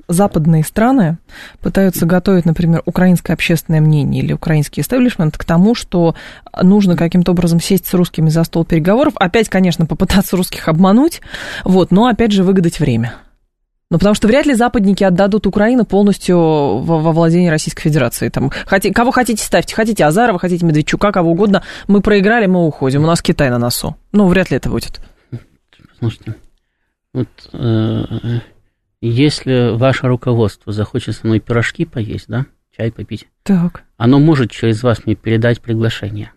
[0.08, 1.18] западные страны
[1.62, 6.16] пытаются готовить, например, украинское общественное мнение или украинский истеблишмент к тому, что
[6.60, 11.22] нужно каким-то образом сесть с русскими за стол переговоров, опять, конечно, попытаться русских обмануть,
[11.64, 13.14] вот, но опять же выгадать время.
[13.90, 18.28] Ну, потому что вряд ли западники отдадут Украину полностью во, во владение Российской Федерации.
[18.28, 21.64] Там, хоти, кого хотите ставьте, хотите Азарова, хотите Медведчука, кого угодно.
[21.88, 23.04] Мы проиграли, мы уходим.
[23.04, 23.96] У нас Китай на носу.
[24.12, 25.00] Ну, вряд ли это будет.
[26.00, 26.36] Слушайте,
[27.14, 28.04] вот э,
[29.00, 32.46] если ваше руководство захочет со мной пирожки поесть, да,
[32.76, 33.84] чай попить, так.
[33.96, 36.34] оно может через вас мне передать приглашение.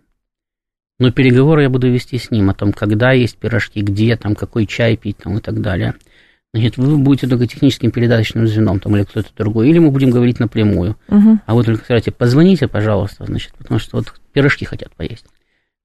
[1.00, 4.66] Но переговоры я буду вести с ним о том, когда есть пирожки, где, там, какой
[4.66, 5.94] чай пить там, и так далее–
[6.52, 10.40] значит, вы будете только техническим передаточным звеном, там, или кто-то другой, или мы будем говорить
[10.40, 10.96] напрямую.
[11.08, 11.40] Угу.
[11.46, 15.26] А вот только скажите, позвоните, пожалуйста, значит, потому что вот пирожки хотят поесть.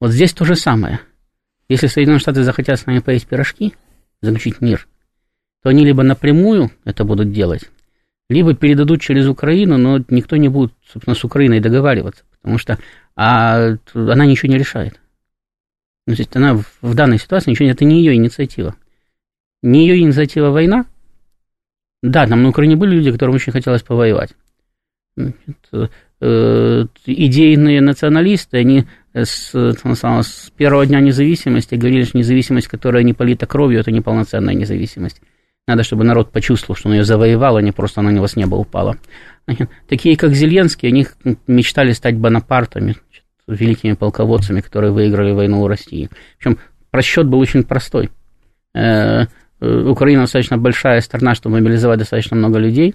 [0.00, 1.00] Вот здесь то же самое.
[1.68, 3.74] Если Соединенные Штаты захотят с нами поесть пирожки,
[4.22, 4.86] заключить мир,
[5.62, 7.62] то они либо напрямую это будут делать,
[8.28, 12.78] либо передадут через Украину, но никто не будет, собственно, с Украиной договариваться, потому что
[13.14, 15.00] а, она ничего не решает.
[16.06, 18.76] Ну, то есть она в данной ситуации ничего, это не ее инициатива
[19.62, 20.86] не ее инициатива война.
[22.02, 24.34] Да, там на Украине были люди, которым очень хотелось повоевать.
[25.16, 25.90] Значит,
[26.20, 33.46] э, идейные националисты, они с, с первого дня независимости говорили, что независимость, которая не полита
[33.46, 35.22] кровью, это неполноценная независимость.
[35.66, 38.36] Надо, чтобы народ почувствовал, что он ее завоевал, а не просто она на него с
[38.36, 38.98] неба упала.
[39.88, 41.06] Такие, как Зеленский, они
[41.46, 42.96] мечтали стать Бонапартами,
[43.48, 46.10] великими полководцами, которые выиграли войну у России.
[46.38, 46.58] Причем
[46.92, 48.10] расчет был очень простой
[48.76, 49.24] Э,
[49.60, 52.94] Украина достаточно большая страна, чтобы мобилизовать достаточно много людей.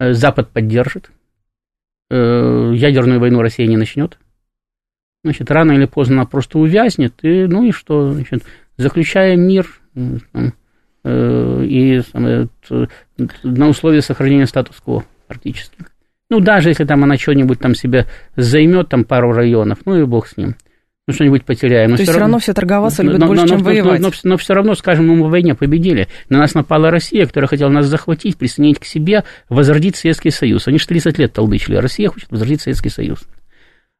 [0.00, 1.10] Э, Запад поддержит.
[2.10, 4.18] Э, ядерную войну Россия не начнет.
[5.22, 7.14] Значит, рано или поздно она просто увязнет.
[7.22, 8.12] И, ну и что?
[8.12, 8.44] Значит,
[8.76, 9.66] заключаем мир
[11.04, 12.02] и
[13.42, 15.76] на условии сохранения статус-кво практически.
[16.30, 20.26] Ну, даже если там она что-нибудь там себе займет, там пару районов, ну и бог
[20.26, 20.56] с ним
[21.06, 21.90] ну, что-нибудь потеряем.
[21.90, 24.00] Но То есть все равно все торговаться любят но, больше, но, чем но, воевать.
[24.00, 26.08] Но, но, но, но все равно, скажем, мы в войне победили.
[26.30, 30.66] На нас напала Россия, которая хотела нас захватить, присоединить к себе, возродить Советский Союз.
[30.66, 33.18] Они же 30 лет толдычили, а Россия хочет возродить Советский Союз.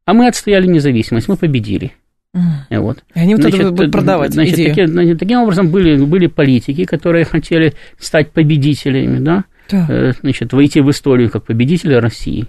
[0.07, 1.93] А мы отстояли независимость, мы победили.
[2.35, 2.81] Mm.
[2.81, 3.05] Вот.
[3.15, 4.75] И они вот значит, это будут продавать значит, идею.
[4.75, 9.45] Таки, таким образом, были, были политики, которые хотели стать победителями, да?
[9.71, 9.87] Да.
[9.89, 12.47] Э, значит, войти в историю как победители России.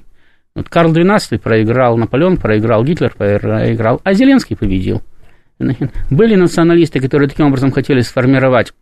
[0.55, 5.01] Вот Карл XII проиграл, Наполеон проиграл, Гитлер проиграл, а Зеленский победил.
[6.09, 8.73] Были националисты, которые таким образом хотели сформировать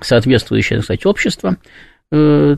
[0.00, 1.56] соответствующее, кстати, общество
[2.10, 2.56] э,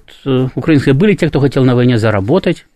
[0.54, 0.94] украинское.
[0.94, 2.66] Были те, кто хотел на войне заработать,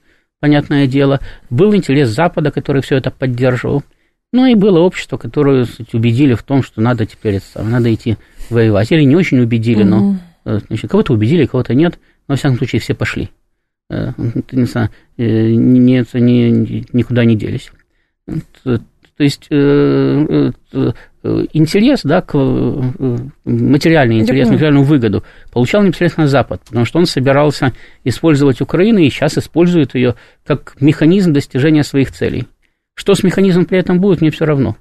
[0.41, 1.21] понятное дело.
[1.51, 3.83] Был интерес Запада, который все это поддерживал.
[4.33, 8.17] Ну и было общество, которое кстати, убедили в том, что надо теперь надо идти
[8.49, 8.91] воевать.
[8.93, 11.99] Или не очень убедили, но э, значит, кого-то убедили, кого-то нет.
[12.29, 13.31] Но, во всяком случае, все пошли.
[13.91, 14.13] Э,
[14.53, 17.73] не знаю, э, не, не, никуда не делись.
[18.65, 20.53] То есть э,
[21.53, 22.35] интерес, да, к,
[23.45, 27.73] материальный интерес, материальную выгоду получал непосредственно Запад, потому что он собирался
[28.05, 30.15] использовать Украину и сейчас использует ее
[30.47, 32.47] как механизм достижения своих целей.
[32.95, 34.77] Что с механизмом при этом будет, мне все равно.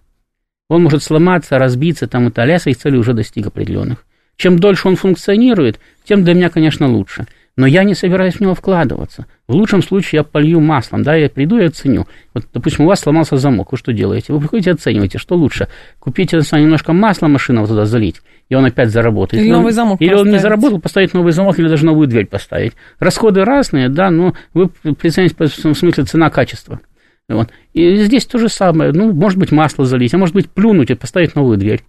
[0.69, 4.05] Он может сломаться, разбиться там и далее, а своих целей уже достиг определенных.
[4.37, 7.25] Чем дольше он функционирует, тем для меня, конечно, лучше
[7.59, 9.25] но я не собираюсь в него вкладываться.
[9.45, 12.07] В лучшем случае я полью маслом, да, я приду и оценю.
[12.33, 14.31] Вот, допустим, у вас сломался замок, вы что делаете?
[14.31, 15.67] Вы приходите и оцениваете, что лучше,
[15.99, 19.41] купить немножко масла машина вот туда залить, и он опять заработает.
[19.41, 20.25] Или, или новый замок Или поставить.
[20.25, 22.75] он не заработал, поставить новый замок, или даже новую дверь поставить.
[22.97, 26.79] Расходы разные, да, но вы прицените в смысле цена-качество.
[27.27, 27.49] Вот.
[27.73, 28.93] И здесь то же самое.
[28.93, 31.81] Ну, может быть, масло залить, а может быть, плюнуть и поставить новую дверь.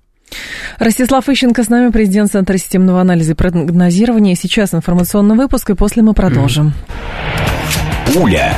[0.79, 4.35] Ростислав Ищенко с нами, президент Центра системного анализа и прогнозирования.
[4.35, 6.73] Сейчас информационный выпуск, и после мы продолжим.
[8.13, 8.55] Пуля.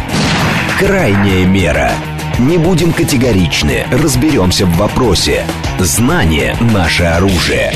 [0.78, 1.92] Крайняя мера.
[2.38, 5.44] Не будем категоричны, разберемся в вопросе.
[5.78, 7.72] Знание– наше оружие.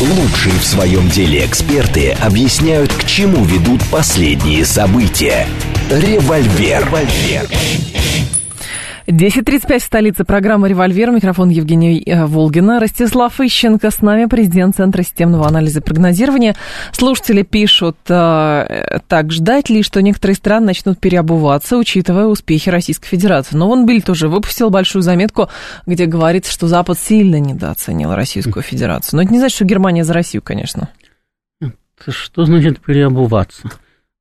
[0.00, 5.46] Лучшие в своем деле эксперты объясняют, к чему ведут последние события.
[5.90, 6.84] Револьвер.
[6.86, 7.48] Револьвер.
[9.06, 11.10] 10.35 в столице программы «Револьвер».
[11.10, 12.80] Микрофон Евгения э, Волгина.
[12.80, 16.56] Ростислав Ищенко с нами, президент Центра системного анализа и прогнозирования.
[16.92, 23.56] Слушатели пишут, э, так, ждать ли, что некоторые страны начнут переобуваться, учитывая успехи Российской Федерации.
[23.56, 25.50] Но вон Биль тоже выпустил большую заметку,
[25.84, 29.18] где говорится, что Запад сильно недооценил Российскую Федерацию.
[29.18, 30.88] Но это не значит, что Германия за Россию, конечно.
[32.08, 33.70] Что значит переобуваться?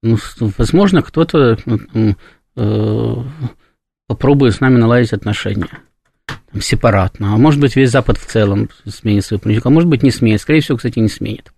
[0.01, 0.17] Ну,
[0.57, 1.57] возможно, кто-то
[2.57, 3.15] э,
[4.07, 5.69] попробует с нами наладить отношения
[6.25, 7.33] там, сепаратно.
[7.33, 10.41] А может быть, весь Запад в целом сменит свою политику, а может быть, не сменит.
[10.41, 11.51] Скорее всего, кстати, не сменит.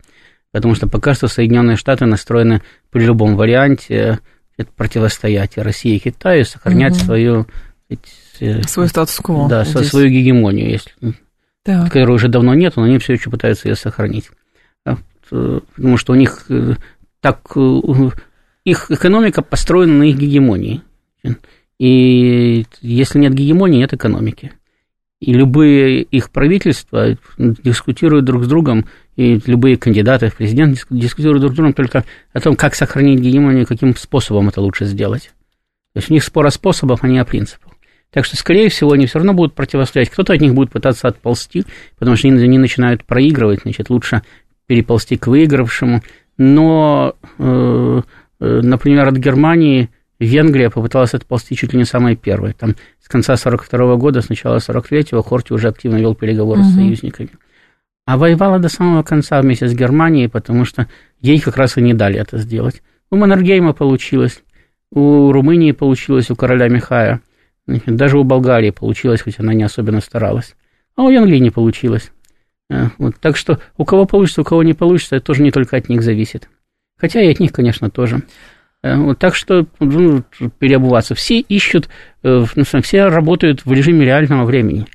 [0.52, 4.20] Потому что пока что Соединенные Штаты настроены при любом варианте
[4.78, 7.06] противостоять России и Китаю, сохранять угу.
[7.06, 7.48] свою...
[8.68, 9.48] Свой статус-кво.
[9.50, 9.90] Да, здесь.
[9.90, 10.92] свою гегемонию, если,
[11.64, 11.86] так.
[11.86, 14.30] которой уже давно нет, но они все еще пытаются ее сохранить.
[14.86, 14.98] А,
[15.32, 16.76] э, потому что у них э,
[17.22, 17.40] так...
[17.56, 17.80] Э,
[18.66, 20.82] их экономика построена на их гегемонии.
[21.80, 24.54] И если нет гегемонии, нет экономики.
[25.20, 28.86] И любые их правительства дискутируют друг с другом,
[29.16, 33.66] и любые кандидаты в президент дискутируют друг с другом только о том, как сохранить гегемонию,
[33.66, 35.32] каким способом это лучше сделать.
[35.94, 37.72] То есть у них спор о способах, а не о принципах.
[38.12, 40.10] Так что, скорее всего, они все равно будут противостоять.
[40.10, 41.66] Кто-то от них будет пытаться отползти,
[41.98, 44.22] потому что они, они начинают проигрывать, значит, лучше
[44.68, 46.02] переползти к выигравшему.
[46.38, 48.02] Но, э,
[48.40, 52.54] э, например, от Германии Венгрия попыталась отползти чуть ли не самой первой.
[52.54, 56.70] Там с конца 42 года, с начала 43-го Хорти уже активно вел переговоры угу.
[56.70, 57.30] с союзниками.
[58.06, 60.88] А воевала до самого конца вместе с Германией, потому что
[61.22, 62.82] ей как раз и не дали это сделать.
[63.10, 64.42] У Маннергейма получилось,
[64.92, 67.22] у Румынии получилось, у короля Михая,
[67.66, 70.56] даже у Болгарии получилось, хоть она не особенно старалась.
[70.96, 72.12] А у Венгрии не получилось.
[72.70, 75.76] Э, вот, так что у кого получится, у кого не получится, это тоже не только
[75.76, 76.50] от них зависит.
[76.98, 78.22] Хотя и от них, конечно, тоже.
[78.86, 80.24] Э, вот, так что ну,
[80.60, 81.16] переобуваться.
[81.16, 81.90] Все ищут,
[82.22, 84.86] э, ну, все работают в режиме реального времени.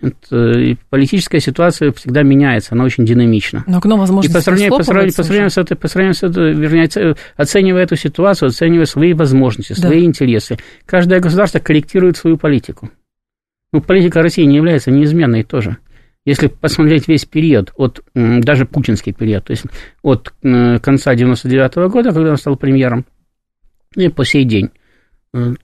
[0.00, 3.64] Это, политическая ситуация всегда меняется, она очень динамична.
[3.66, 6.22] Но окно возможно, И по сравнению, по сравнению, по сравнению с этой, по сравнению с
[6.22, 10.06] этой, вернее, оценивая эту ситуацию, оценивая свои возможности, свои да.
[10.06, 12.90] интересы, каждое государство корректирует свою политику.
[13.72, 15.78] Ну, политика России не является неизменной тоже.
[16.26, 19.64] Если посмотреть весь период, от, даже путинский период, то есть
[20.02, 23.06] от э, конца 99 -го года, когда он стал премьером,
[23.96, 24.70] и по сей день,
[25.32, 25.54] э,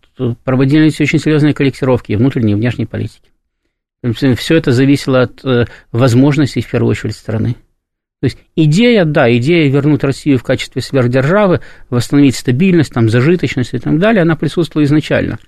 [0.44, 3.30] проводились очень серьезные корректировки внутренней и внешней политики.
[4.02, 7.56] Все это зависело от э, возможностей, в первую очередь, страны.
[8.20, 13.78] То есть идея, да, идея вернуть Россию в качестве сверхдержавы, восстановить стабильность, там, зажиточность и
[13.78, 15.38] так далее, она присутствовала изначально.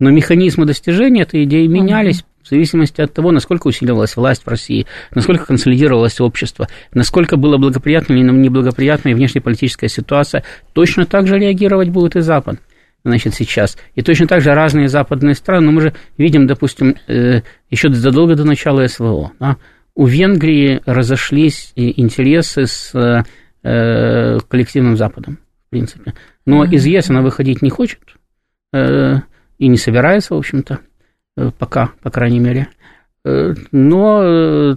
[0.00, 4.86] Но механизмы достижения этой идеи менялись в зависимости от того, насколько усиливалась власть в России,
[5.14, 10.44] насколько консолидировалось общество, насколько была благоприятная или неблагоприятная внешнеполитическая ситуация.
[10.72, 12.60] Точно так же реагировать будет и Запад
[13.04, 13.78] значит, сейчас.
[13.94, 18.34] И точно так же разные западные страны, но мы же видим, допустим, э, еще задолго
[18.34, 19.56] до начала СВО, да,
[19.94, 22.92] у Венгрии разошлись интересы с
[23.62, 26.14] э, коллективным Западом, в принципе.
[26.44, 28.00] Но из ЕС она выходить не хочет
[28.72, 29.20] э,
[29.58, 30.80] и не собирается, в общем-то,
[31.58, 32.68] пока, по крайней мере.
[33.26, 34.76] Э, но э,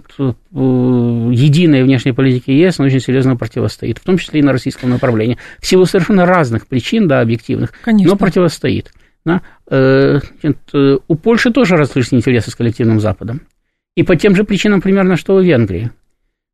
[0.50, 5.38] единой внешней политике ЕС очень серьезно противостоит, в том числе и на российском направлении.
[5.60, 8.12] В силу совершенно разных причин, да, объективных, Конечно.
[8.12, 8.92] но противостоит.
[9.24, 9.42] Да.
[9.70, 10.18] Э,
[11.06, 13.42] у Польши тоже различные интересы с коллективным Западом.
[13.94, 15.92] И по тем же причинам примерно, что у Венгрии.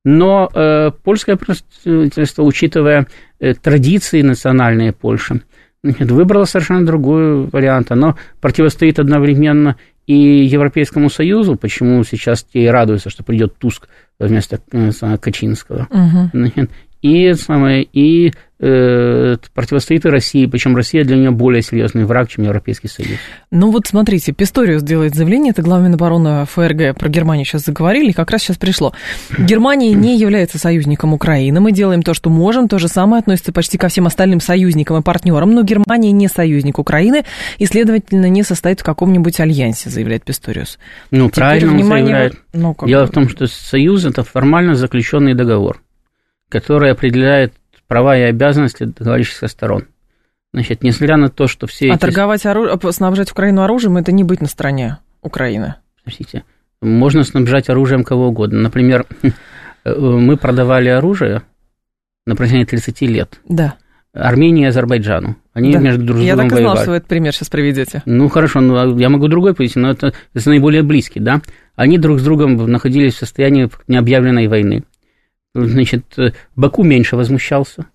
[0.04, 3.06] Но э, польское правительство, учитывая
[3.40, 5.40] э, традиции национальные Польши,
[5.82, 7.92] выбрало совершенно другой вариант.
[7.92, 14.60] Оно противостоит одновременно и Европейскому Союзу, почему сейчас те и радуются, что придет Туск вместо
[14.72, 16.68] э, Качинского, угу.
[17.02, 22.44] И, самое, и э, противостоит и России, причем Россия для нее более серьезный враг, чем
[22.44, 23.18] Европейский Союз.
[23.50, 28.30] Ну вот смотрите, Писториус делает заявление, это глава Минобороны ФРГ, про Германию сейчас заговорили, как
[28.30, 28.94] раз сейчас пришло.
[29.38, 33.78] Германия не является союзником Украины, мы делаем то, что можем, то же самое относится почти
[33.78, 37.24] ко всем остальным союзникам и партнерам, но Германия не союзник Украины
[37.58, 40.78] и, следовательно, не состоит в каком-нибудь альянсе, заявляет Писториус.
[41.10, 42.04] Ну, Теперь правильно внимание...
[42.04, 42.34] он заявляет.
[42.52, 42.88] Ну, как...
[42.88, 45.82] Дело в том, что союз– это формально заключенный договор,
[46.48, 47.52] который определяет
[47.86, 49.84] права и обязанности договорившихся сторон.
[50.52, 52.00] Значит, несмотря на то, что все а эти...
[52.00, 55.74] торговать оружием, снабжать Украину оружием, это не быть на стороне Украины.
[56.02, 56.44] Простите,
[56.80, 58.60] можно снабжать оружием кого угодно.
[58.60, 59.06] Например,
[59.84, 61.42] мы продавали оружие
[62.26, 63.40] на протяжении 30 лет.
[63.48, 63.74] Да.
[64.12, 65.36] Армении и Азербайджану.
[65.52, 65.78] Они да.
[65.78, 66.82] между друг другом Я так и знал, воевали.
[66.82, 68.02] что вы этот пример сейчас приведете.
[68.06, 71.42] Ну, хорошо, ну, я могу другой привести, но это, это наиболее близкий, да.
[71.74, 74.84] Они друг с другом находились в состоянии необъявленной войны
[75.64, 76.04] значит,
[76.54, 77.86] Баку меньше возмущался,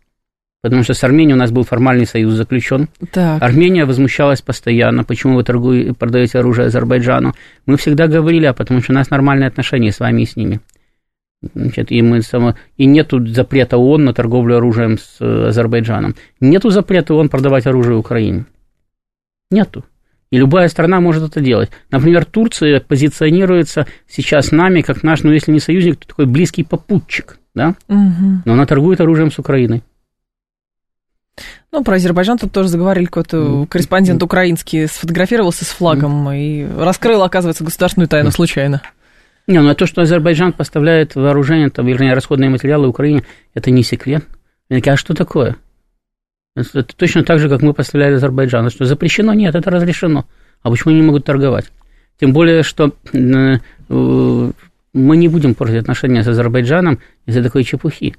[0.61, 2.89] потому что с Арменией у нас был формальный союз заключен.
[3.11, 3.41] Так.
[3.41, 7.33] Армения возмущалась постоянно, почему вы торгуете, продаете оружие Азербайджану.
[7.65, 10.59] Мы всегда говорили, а потому что у нас нормальные отношения с вами и с ними.
[11.55, 12.55] Значит, и, мы само...
[12.77, 16.15] и нету запрета ООН на торговлю оружием с э, Азербайджаном.
[16.39, 18.45] Нету запрета ООН продавать оружие Украине.
[19.49, 19.83] Нету.
[20.31, 21.71] И любая страна может это делать.
[21.89, 27.37] Например, Турция позиционируется сейчас нами как наш, ну если не союзник, то такой близкий попутчик
[27.53, 27.75] да?
[27.87, 28.41] Угу.
[28.45, 29.83] Но она торгует оружием с Украиной.
[31.71, 37.63] Ну, про Азербайджан тут тоже заговорили, какой-то корреспондент украинский сфотографировался с флагом и раскрыл, оказывается,
[37.63, 38.81] государственную тайну случайно.
[39.47, 43.83] Не, ну а то, что Азербайджан поставляет вооружение, там, вернее, расходные материалы Украине, это не
[43.83, 44.25] секрет.
[44.69, 45.55] Они а что такое?
[46.55, 48.69] Это точно так же, как мы поставляли Азербайджану.
[48.69, 49.33] Что запрещено?
[49.33, 50.25] Нет, это разрешено.
[50.61, 51.71] А почему они не могут торговать?
[52.19, 53.57] Тем более, что э,
[54.93, 58.15] мы не будем портить отношения с Азербайджаном из-за такой чепухи.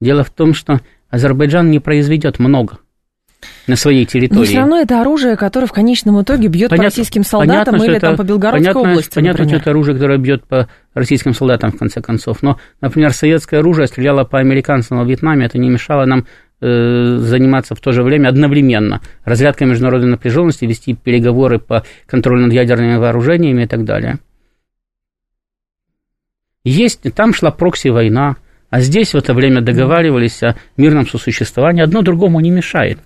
[0.00, 0.80] Дело в том, что
[1.10, 2.78] Азербайджан не произведет много
[3.66, 4.38] на своей территории.
[4.38, 7.90] Но все равно это оружие, которое в конечном итоге бьет понятно, по российским солдатам понятно,
[7.90, 9.60] или там по Белгородской понятно, области, Понятно, например.
[9.60, 12.42] что это оружие, которое бьет по российским солдатам, в конце концов.
[12.42, 16.26] Но, например, советское оружие стреляло по американцам во Вьетнаме, это не мешало нам
[16.60, 22.52] э, заниматься в то же время одновременно разрядкой международной напряженности, вести переговоры по контролю над
[22.52, 24.18] ядерными вооружениями и так далее.
[26.64, 28.36] Есть, там шла прокси-война,
[28.68, 32.98] а здесь в это время договаривались о мирном сосуществовании, одно другому не мешает.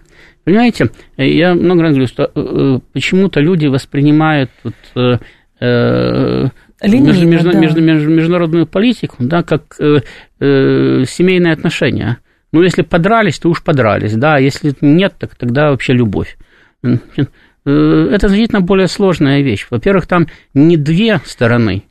[0.44, 5.18] Понимаете, я много раз говорю, что э, почему-то люди воспринимают вот, э,
[5.60, 6.48] э
[6.82, 7.58] Линейно, между, да.
[7.58, 10.00] между, между, международную политику да, как э,
[10.40, 12.18] э, семейные отношения.
[12.52, 16.36] Ну, если подрались, то уж подрались, да, а если нет, так тогда вообще любовь.
[16.82, 19.66] Э, это значительно более сложная вещь.
[19.70, 21.84] Во-первых, там не две стороны,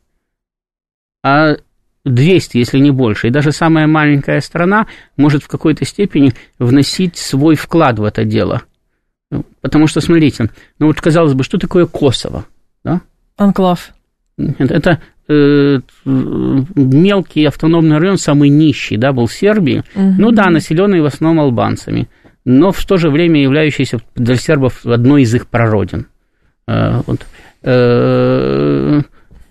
[1.24, 1.56] а
[2.06, 3.28] 200, если не больше.
[3.28, 8.64] И даже самая маленькая страна может в какой-то степени вносить свой вклад в это дело.
[9.62, 12.46] Потому что, смотрите, ну вот казалось бы, что такое Косово?
[12.84, 13.02] Да?
[13.38, 13.94] Анклав.
[14.38, 19.84] Это, это э, мелкий автономный район, самый нищий, да, был в Сербии.
[19.96, 20.16] Угу.
[20.20, 22.10] Ну да, населенный в основном албанцами,
[22.46, 26.08] но в то же время являющийся для сербов одной из их прародин.
[26.68, 27.26] Э, вот.
[27.64, 29.02] э,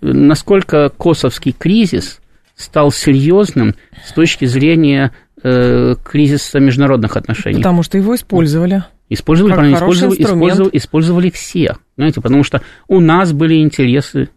[0.03, 2.19] насколько косовский кризис
[2.55, 7.57] стал серьезным с точки зрения э, кризиса международных отношений.
[7.57, 8.83] Потому что его использовали.
[9.09, 14.29] Использовали, как использовали, использовали, использовали все, знаете, потому что у нас были интересы,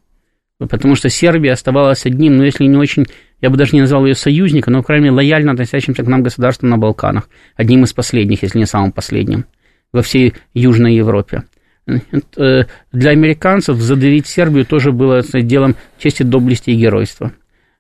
[0.59, 3.07] потому что Сербия оставалась одним, ну, если не очень,
[3.41, 6.79] я бы даже не назвал ее союзником, но, кроме лояльно относящимся к нам государством на
[6.79, 9.47] Балканах, одним из последних, если не самым последним,
[9.93, 11.45] во всей Южной Европе.
[12.37, 17.33] Э, для американцев задавить Сербию тоже было делом чести, доблести и геройства.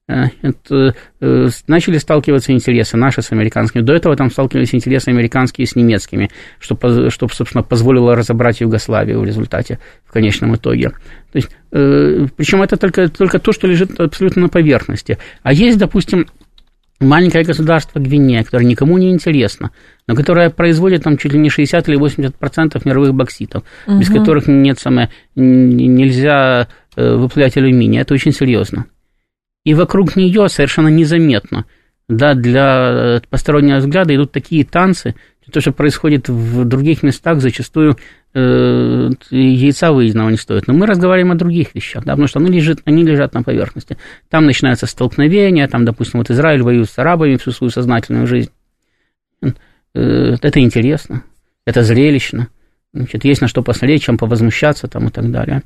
[0.08, 0.26] Э,
[0.70, 3.82] э, начали сталкиваться интересы наши с американскими.
[3.82, 6.76] До этого там сталкивались интересы американские с немецкими, что,
[7.10, 10.90] что собственно, позволило разобрать Югославию в результате, в конечном итоге.
[11.32, 15.18] То есть, причем это только, только то, что лежит абсолютно на поверхности.
[15.42, 16.26] А есть, допустим,
[17.00, 19.70] маленькое государство Гвинея, которое никому не интересно,
[20.06, 23.98] но которое производит там чуть ли не 60 или 80 процентов мировых бокситов, угу.
[23.98, 28.00] без которых нет самое, нельзя выплавлять алюминий.
[28.00, 28.86] Это очень серьезно
[29.66, 31.66] и вокруг нее совершенно незаметно,
[32.08, 35.16] да, для постороннего взгляда идут такие танцы,
[35.52, 37.96] то, что происходит в других местах, зачастую э,
[38.36, 40.66] яйца выеденного не стоит.
[40.66, 43.96] Но мы разговариваем о других вещах, да, потому что они лежат, они лежат на поверхности.
[44.28, 48.50] Там начинаются столкновения, там, допустим, вот Израиль воюет с арабами всю свою сознательную жизнь.
[49.42, 51.22] Э, это интересно,
[51.64, 52.48] это зрелищно.
[52.92, 55.62] Значит, есть на что посмотреть, чем повозмущаться там и так далее.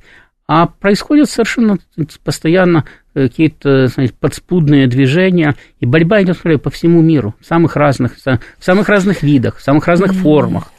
[0.46, 1.78] А происходят совершенно
[2.24, 8.64] постоянно какие-то знаете, подспудные движения, и борьба идет по всему миру, в самых разных, в
[8.64, 10.72] самых разных видах, в самых разных формах.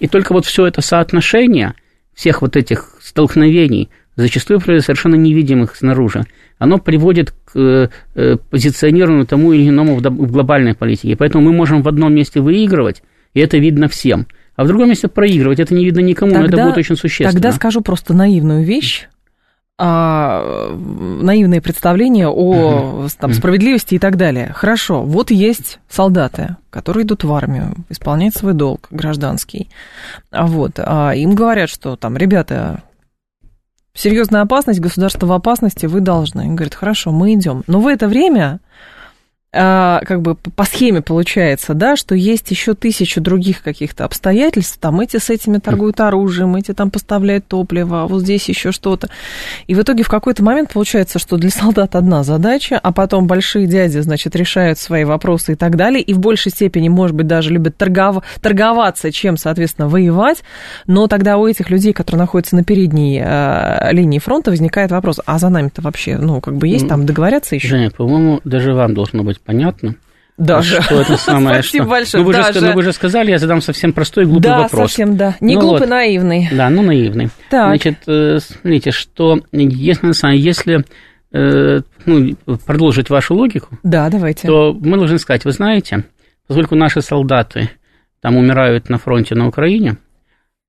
[0.00, 1.74] И только вот все это соотношение
[2.14, 6.24] всех вот этих столкновений, зачастую совершенно невидимых снаружи,
[6.58, 11.16] оно приводит к э, позиционированию тому или иному в глобальной политике.
[11.16, 13.02] Поэтому мы можем в одном месте выигрывать,
[13.34, 15.60] и это видно всем– а в другом месте проигрывать.
[15.60, 17.32] Это не видно никому, тогда, но это будет очень существенно.
[17.32, 19.08] Тогда скажу просто наивную вещь.
[19.78, 24.52] А, наивные представления о там, справедливости и так далее.
[24.54, 29.70] Хорошо, вот есть солдаты, которые идут в армию, исполняют свой долг гражданский.
[30.30, 32.82] А вот, а им говорят, что там, ребята,
[33.94, 36.42] серьезная опасность, государство в опасности, вы должны.
[36.42, 37.64] Им говорят, хорошо, мы идем.
[37.66, 38.60] Но в это время
[39.52, 45.18] как бы по схеме получается, да, что есть еще тысячу других каких-то обстоятельств, там эти
[45.18, 49.10] с этими торгуют оружием, эти там поставляют топливо, а вот здесь еще что-то.
[49.66, 53.66] И в итоге в какой-то момент получается, что для солдат одна задача, а потом большие
[53.66, 57.50] дяди, значит, решают свои вопросы и так далее, и в большей степени, может быть, даже
[57.50, 58.24] любят торгов...
[58.40, 60.42] торговаться, чем, соответственно, воевать,
[60.86, 65.38] но тогда у этих людей, которые находятся на передней э, линии фронта, возникает вопрос, а
[65.38, 67.68] за нами-то вообще, ну, как бы есть там договорятся еще?
[67.68, 69.96] Женя, по-моему, даже вам должно быть понятно.
[70.38, 70.82] Даже.
[70.82, 71.90] Что это самое, Спасибо что...
[71.90, 72.22] большое.
[72.22, 72.60] Ну вы, даже.
[72.60, 74.70] же, ну, вы же сказали, я задам совсем простой глупый да, вопрос.
[74.70, 75.36] Да, совсем, да.
[75.40, 75.88] Не ну глупый, вот.
[75.90, 76.48] наивный.
[76.50, 77.28] Да, ну наивный.
[77.50, 77.68] Так.
[77.68, 80.84] Значит, э, смотрите, что если, если
[81.32, 82.36] э, ну,
[82.66, 84.48] продолжить вашу логику, да, давайте.
[84.48, 86.04] то мы должны сказать, вы знаете,
[86.46, 87.70] поскольку наши солдаты
[88.20, 89.96] там умирают на фронте на Украине,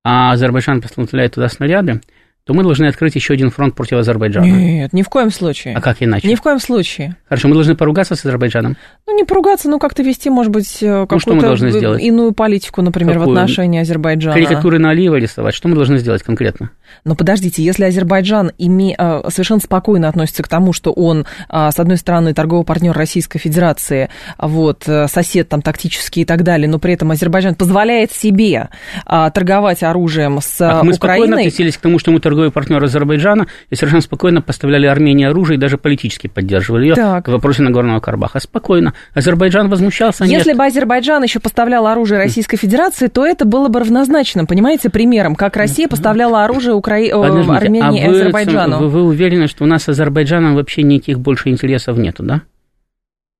[0.03, 2.01] а Азербайджан поставляет туда снаряды,
[2.45, 4.45] то мы должны открыть еще один фронт против Азербайджана.
[4.45, 5.75] Нет, ни в коем случае.
[5.77, 6.27] А как иначе?
[6.27, 7.15] Ни в коем случае.
[7.29, 8.75] Хорошо, мы должны поругаться с Азербайджаном.
[9.07, 13.29] Ну, не поругаться, но как-то вести, может быть, ну, какую-то ну, иную политику, например, Какую?
[13.29, 14.33] в отношении Азербайджана.
[14.33, 15.55] Карикатуры на Алиева рисовать.
[15.55, 16.71] Что мы должны сделать конкретно?
[17.05, 18.93] Но подождите, если Азербайджан име...
[18.97, 23.39] А, совершенно спокойно относится к тому, что он, а, с одной стороны, торговый партнер Российской
[23.39, 28.69] Федерации, вот, э, сосед там тактический и так далее, но при этом Азербайджан позволяет себе
[29.05, 30.95] торговать оружием с а мы Украиной...
[30.95, 35.57] спокойно относились к тому, что мы торговый партнер Азербайджана, и совершенно спокойно поставляли Армении оружие
[35.57, 37.27] и даже политически поддерживали ее так.
[37.27, 38.39] в вопросе Нагорного Карабаха.
[38.39, 38.93] Спокойно.
[39.13, 40.57] Азербайджан возмущался, Если нет.
[40.57, 45.55] бы Азербайджан еще поставлял оружие Российской Федерации, то это было бы равнозначным, понимаете, примером, как
[45.55, 46.95] Россия поставляла оружие Укра...
[46.95, 48.79] Армении а и Азербайджану.
[48.79, 52.41] Вы, вы уверены, что у нас с Азербайджаном вообще никаких больше интересов нету, да?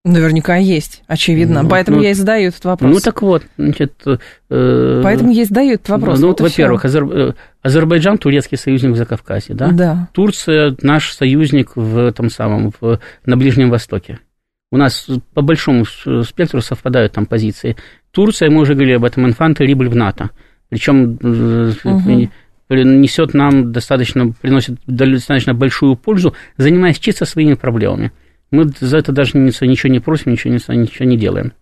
[0.06, 1.64] Наверняка есть, очевидно.
[1.64, 2.94] Ну, Поэтому ну, я и задаю этот вопрос.
[2.94, 3.94] Ну так вот, значит...
[4.50, 6.20] Э, Поэтому я и задаю этот вопрос.
[6.20, 7.04] Ну, вот во-первых, Азер...
[7.06, 9.72] Э, Азербайджан турецкий союзник в Закавказье, да?
[9.72, 10.10] Да.
[10.12, 14.20] Турция наш союзник в том самом, в, на Ближнем Востоке.
[14.74, 17.78] У нас по большому спектру совпадают там позиции.
[18.12, 20.32] Турция, мы уже говорили об этом, инфанты Рибль в НАТО.
[20.68, 21.18] Причем
[21.84, 22.30] угу
[22.70, 28.12] несет нам достаточно, приносит достаточно большую пользу, занимаясь чисто своими проблемами.
[28.54, 31.54] Мы за это даже ничего не просим, ничего не, ничего не делаем.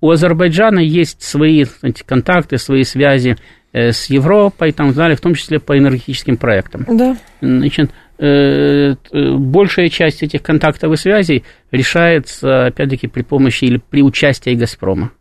[0.00, 3.36] У Азербайджана есть свои знаете, контакты, свои связи
[3.72, 6.84] э, с Европой и так далее, в том числе по энергетическим проектам.
[6.88, 7.16] Да.
[7.40, 14.54] Значит, э, большая часть этих контактов и связей решается, опять-таки, при помощи или при участии
[14.54, 15.12] «Газпрома»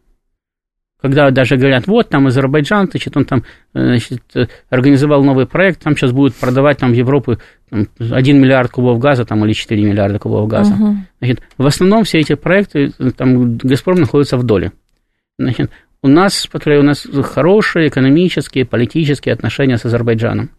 [1.02, 3.44] когда даже говорят, вот там Азербайджан, значит, он там
[3.74, 4.22] значит,
[4.70, 7.38] организовал новый проект, там сейчас будут продавать там в Европу
[7.70, 10.74] там, 1 миллиард кубов газа там, или 4 миллиарда кубов газа.
[10.74, 10.96] Uh-huh.
[11.20, 14.74] Значит, в основном все эти проекты, там Газпром находится в доле.
[15.38, 15.72] Значит,
[16.02, 20.50] у нас, у нас хорошие экономические, политические отношения с Азербайджаном.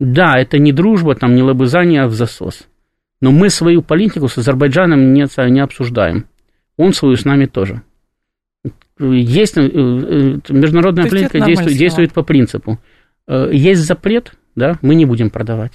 [0.00, 2.66] Да, это не дружба, там, не лобызание в засос.
[3.20, 6.26] Но мы свою политику с Азербайджаном не, не обсуждаем.
[6.78, 7.82] Он свою с нами тоже
[8.98, 12.78] есть э, э, международная политика действует, действует по принципу.
[13.26, 15.72] Э, есть запрет, да, мы не будем продавать.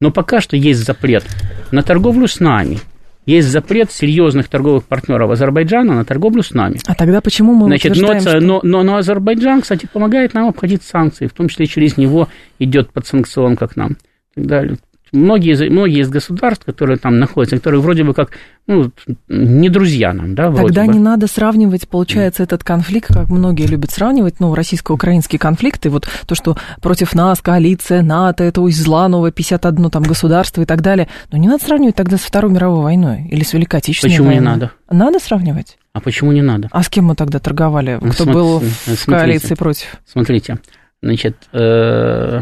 [0.00, 1.24] Но пока что есть запрет
[1.72, 2.78] на торговлю с нами.
[3.26, 6.78] Есть запрет серьезных торговых партнеров Азербайджана на торговлю с нами.
[6.86, 8.40] А тогда почему мы Значит, но, что...
[8.40, 12.90] но, но, но Азербайджан, кстати, помогает нам обходить санкции, в том числе через него идет
[12.90, 13.98] под санкцион, как нам.
[14.32, 14.78] И так далее.
[15.12, 18.30] Многие, многие из государств, которые там находятся, которые вроде бы как
[18.66, 18.90] ну,
[19.28, 20.92] не друзья нам, да, вроде Тогда бы.
[20.92, 26.06] не надо сравнивать, получается, этот конфликт, как многие любят сравнивать, ну, российско-украинский конфликт, и вот
[26.26, 30.82] то, что против нас коалиция, НАТО, это ой, зла, новое 51 там государство и так
[30.82, 31.08] далее.
[31.32, 34.44] Но не надо сравнивать тогда с Второй мировой войной или с Великой Отечественной Почему войной.
[34.44, 34.72] не надо?
[34.90, 35.78] Надо сравнивать?
[35.94, 36.68] А почему не надо?
[36.70, 37.96] А с кем мы тогда торговали?
[37.96, 39.96] Кто Смотри, был в смотрите, коалиции против?
[40.06, 40.58] Смотрите,
[41.02, 42.40] значит, э,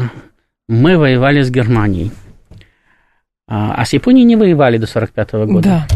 [0.67, 2.11] мы воевали с Германией.
[3.47, 5.61] А, а с Японией не воевали до 45 года.
[5.61, 5.87] Да.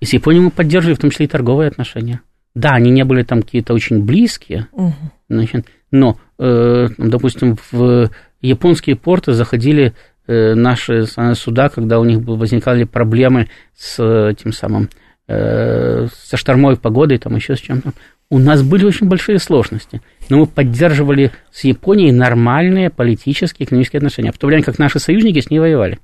[0.00, 2.20] И с Японией мы поддерживали в том числе и торговые отношения.
[2.54, 4.94] Да, они не были там какие-то очень близкие, угу.
[5.28, 8.10] значит, но, э, допустим, в
[8.40, 9.94] японские порты заходили
[10.26, 14.88] э, наши суда, когда у них возникали проблемы с тем самым,
[15.28, 17.92] э, со штормовой погодой, там еще с чем-то.
[18.30, 20.00] У нас были очень большие сложности,
[20.30, 24.98] но мы поддерживали с Японией нормальные политические и экономические отношения, в то время как наши
[24.98, 25.98] союзники с ней воевали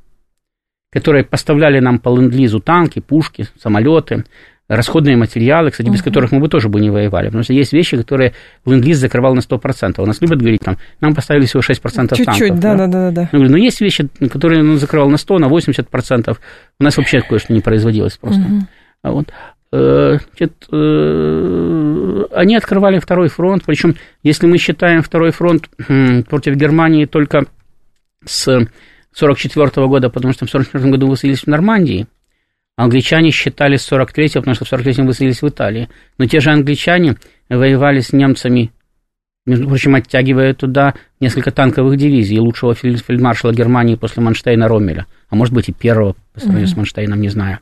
[0.93, 4.25] которые поставляли нам по ленд-лизу танки, пушки, самолеты,
[4.69, 7.27] расходные материалы, кстати, без uh которых мы бы тоже бы не воевали.
[7.27, 8.33] Потому что есть вещи, которые
[8.67, 9.95] ленд-лиз закрывал на 100%.
[10.01, 12.39] У нас любят говорить, там, нам поставили всего 6% Чуть-чуть, танков.
[12.39, 13.11] Чуть-чуть, да, да, да.
[13.11, 13.23] да.
[13.23, 16.37] Я говорю, но есть вещи, которые он закрывал на 100, на 80%.
[16.81, 18.41] У нас вообще кое-что не производилось просто.
[18.41, 18.61] uh
[19.03, 19.33] Вот.
[19.73, 25.69] Э, значит, э, они открывали второй фронт, причем, если мы считаем второй фронт
[26.29, 27.47] против Германии только
[28.25, 28.69] с
[29.13, 32.07] 44 года, потому что в 44 году высадились в Нормандии.
[32.77, 35.89] Англичане считали с 43-го, потому что в 43-м высадились в Италии.
[36.19, 37.17] Но те же англичане
[37.49, 38.73] воевали с немцами,
[39.45, 45.53] между прочим, оттягивая туда несколько танковых дивизий, лучшего фельдмаршала Германии после Манштейна Роммеля, а может
[45.53, 46.73] быть и первого по сравнению mm-hmm.
[46.73, 47.59] с Манштейном, не знаю.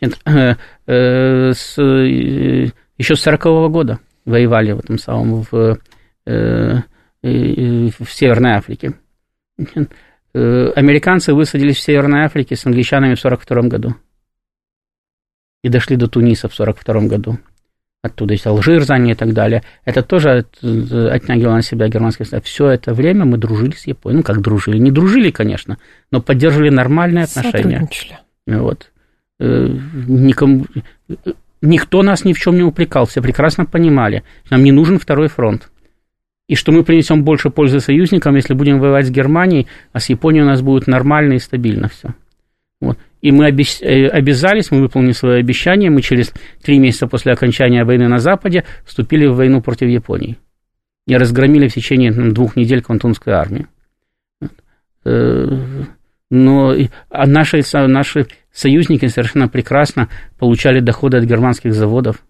[0.00, 0.54] Э,
[0.86, 5.78] э, с, э, еще с 40 -го года воевали в этом самом в,
[6.26, 6.78] э,
[7.22, 8.94] э, в Северной Африке.
[10.34, 13.96] Э, американцы высадились в Северной Африке с англичанами в 1942 году.
[15.62, 17.38] И дошли до Туниса в 1942 году.
[18.02, 19.62] Оттуда есть Алжир заняли и так далее.
[19.84, 22.50] Это тоже отнягивало на себя германское государство.
[22.50, 24.18] Все это время мы дружили с Японией.
[24.18, 24.78] Ну, как дружили?
[24.78, 25.78] Не дружили, конечно,
[26.10, 27.80] но поддерживали нормальные отношения.
[27.80, 28.18] Сотрудничали.
[28.46, 28.90] Вот.
[29.38, 29.66] Э,
[30.08, 30.66] никому...
[31.60, 35.71] никто нас ни в чем не упрекал, все прекрасно понимали, нам не нужен второй фронт.
[36.48, 40.44] И что мы принесем больше пользы союзникам, если будем воевать с Германией, а с Японией
[40.44, 42.14] у нас будет нормально и стабильно все.
[42.80, 42.98] Вот.
[43.20, 48.08] И мы э, обязались, мы выполнили свое обещание, мы через три месяца после окончания войны
[48.08, 50.36] на Западе вступили в войну против Японии.
[51.06, 53.68] И разгромили в течение ну, двух недель Квантунскую армию.
[55.04, 55.58] Э,
[56.30, 56.74] но
[57.10, 62.24] а наши, наши союзники совершенно прекрасно получали доходы от германских заводов,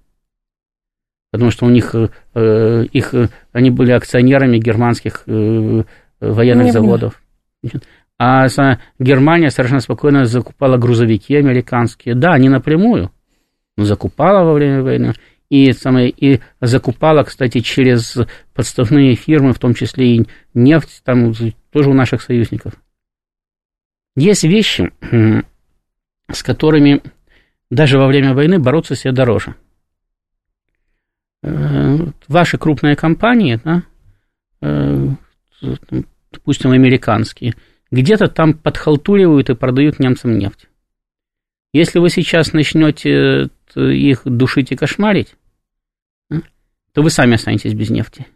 [1.32, 1.94] потому что у них,
[2.34, 3.14] э, их,
[3.52, 7.20] они были акционерами германских военных Не заводов.
[8.18, 8.46] А
[9.00, 12.14] Германия совершенно спокойно закупала грузовики американские.
[12.14, 13.10] Да, не напрямую,
[13.76, 15.14] но закупала во время войны.
[15.50, 18.16] И, самое, и закупала, кстати, через
[18.54, 21.34] подставные фирмы, в том числе и нефть, там
[21.72, 22.74] тоже у наших союзников.
[24.14, 24.92] Есть вещи,
[26.30, 27.02] с которыми
[27.70, 29.56] даже во время войны бороться себе дороже.
[31.42, 33.82] Э, ваши крупные компании, да,
[34.60, 35.08] э,
[36.30, 37.54] допустим, американские–
[37.92, 40.66] где-то там подхалтуривают и продают немцам нефть.
[41.74, 45.36] Если вы сейчас начнете э, их душить и кошмарить,
[46.30, 48.26] то вы сами останетесь без нефти.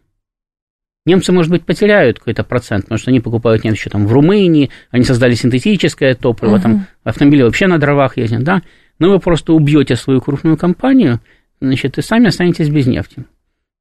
[1.05, 4.69] Немцы, может быть, потеряют какой-то процент, потому что они покупают нефть еще там в Румынии,
[4.91, 6.61] они создали синтетическое топливо, uh-huh.
[6.61, 8.61] там автомобили вообще на дровах ездят, да,
[8.99, 11.19] но вы просто убьете свою крупную компанию,
[11.59, 13.25] значит, и сами останетесь без нефти.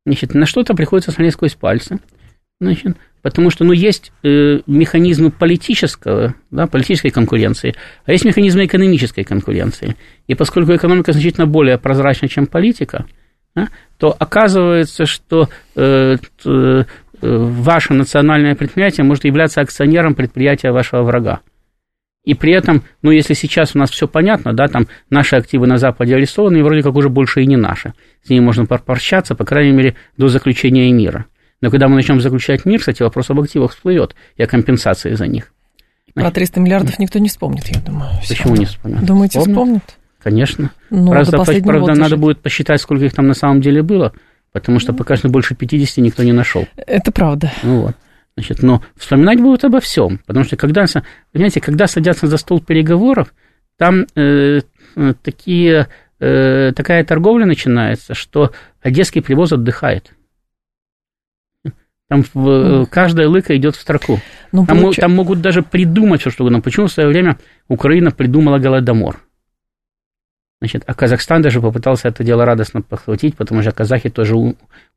[0.05, 1.99] Значит, на что-то приходится смотреть сквозь пальцы.
[2.61, 7.75] Значит, потому что ну, есть э, механизмы политического, да, политической конкуренции,
[8.07, 9.97] а есть механизмы экономической конкуренции.
[10.27, 13.05] И поскольку экономика значительно более прозрачна, чем политика,
[13.55, 13.69] да,
[13.99, 16.85] то оказывается, что э, э,
[17.21, 21.41] ваше национальное предприятие может являться акционером предприятия вашего врага.
[22.27, 25.79] И при этом, ну, если сейчас у нас все понятно, да, там наши активы на
[25.79, 27.95] Западе арестованы, и вроде как уже больше и не наши.
[28.25, 31.27] С ними можно порщаться, по крайней мере, до заключения мира.
[31.63, 35.29] Но когда мы начнем заключать мир, кстати, вопрос об активах всплывет и о компенсации за
[35.29, 35.53] них.
[36.15, 38.11] Про 300 миллиардов никто не вспомнит, я думаю.
[38.29, 39.05] Почему не вспомнят?
[39.05, 39.57] Думаете, вспомнят?
[39.57, 39.99] вспомнят?
[40.21, 40.73] Конечно.
[40.91, 44.13] Ну, правда, правда надо будет посчитать, сколько их там на самом деле было,
[44.51, 46.67] потому что пока что больше 50 никто не нашел.
[46.77, 47.53] Это правда.
[47.63, 47.97] Ну вот.
[48.37, 50.85] Значит, но вспоминать будут обо всем, потому что когда,
[51.33, 53.33] понимаете, когда садятся за стол переговоров,
[53.79, 54.61] там э,
[55.23, 55.89] такие,
[56.21, 60.13] э, такая торговля начинается, что одесский привоз отдыхает.
[62.09, 64.21] Там в, каждая лыка идет в строку.
[64.53, 64.97] Ну, там, получ...
[64.97, 66.61] там могут даже придумать все, что угодно.
[66.61, 69.26] Почему в свое время Украина придумала голодомор?
[70.61, 74.35] Значит, а Казахстан даже попытался это дело радостно похватить, потому что казахи тоже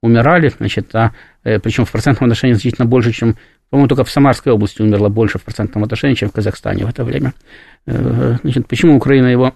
[0.02, 1.12] умирали, значит, а,
[1.44, 3.36] э, причем в процентном отношении значительно больше, чем,
[3.70, 7.04] по-моему, только в Самарской области умерло больше в процентном отношении, чем в Казахстане в это
[7.04, 7.34] время.
[7.86, 9.54] Э, значит, почему Украина его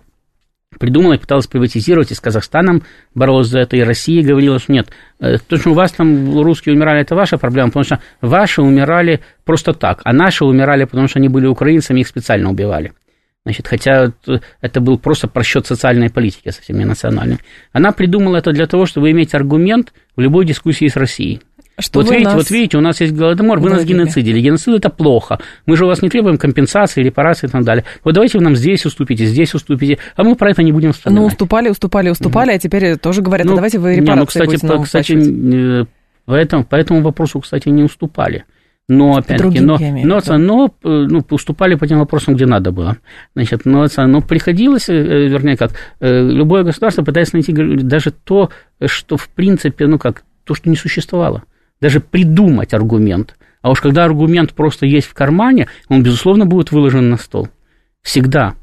[0.78, 2.84] придумала и пыталась приватизировать, и с Казахстаном
[3.16, 4.89] боролась за это, и Россия говорила, что нет,
[5.22, 9.22] э, то, что у вас там русские умирали, это ваша проблема, потому что ваши умирали
[9.45, 12.91] просто так, а наши умирали, потому что они были украинцами, их специально убивали.
[13.45, 14.13] Значит, хотя
[14.61, 17.39] это был просто просчет социальной политики, совсем не национальной.
[17.73, 21.41] Она придумала это для того, чтобы иметь аргумент в любой дискуссии с Россией.
[21.77, 22.35] Что вот, видите, нас...
[22.35, 24.39] вот видите, у нас есть голодомор, вы нас геноцидили.
[24.39, 25.39] Геноцид это плохо.
[25.65, 27.83] Мы же у вас не требуем компенсации, репарации и так далее.
[28.03, 31.21] Вот давайте вы нам здесь уступите, здесь уступите, а мы про это не будем вспоминать.
[31.21, 32.55] Ну, уступали, уступали, уступали, угу.
[32.55, 35.85] а теперь тоже говорят, ну, а давайте вы репарации не, ну, кстати, по, кстати, э,
[36.25, 38.45] по этому, по этому вопросу, кстати, не уступали.
[38.89, 42.97] Но, опять-таки, но, но, но, э, ну, уступали по тем вопросам, где надо было.
[43.34, 45.71] Значит, но, но приходилось, э, вернее, как,
[46.01, 48.49] любое государство пытается найти даже то,
[48.86, 51.43] что, в принципе, ну, как, то, что не существовало
[51.84, 53.36] даже придумать аргумент.
[53.61, 57.49] А уж когда аргумент просто есть в кармане, он, безусловно, будет выложен на стол.
[58.01, 58.55] Всегда.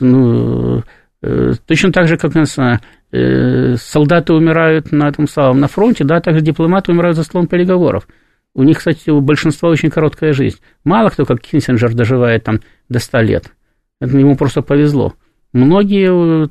[0.00, 0.82] Ну,
[1.22, 6.20] э, точно так же, как нас э, солдаты умирают на этом самом, на фронте, да,
[6.20, 8.08] также дипломаты умирают за столом переговоров.
[8.54, 10.58] У них, кстати, у большинства очень короткая жизнь.
[10.84, 13.52] Мало кто, как Кинсинджер, доживает там до 100 лет.
[14.00, 15.14] Это ему просто повезло.
[15.52, 16.48] Многие,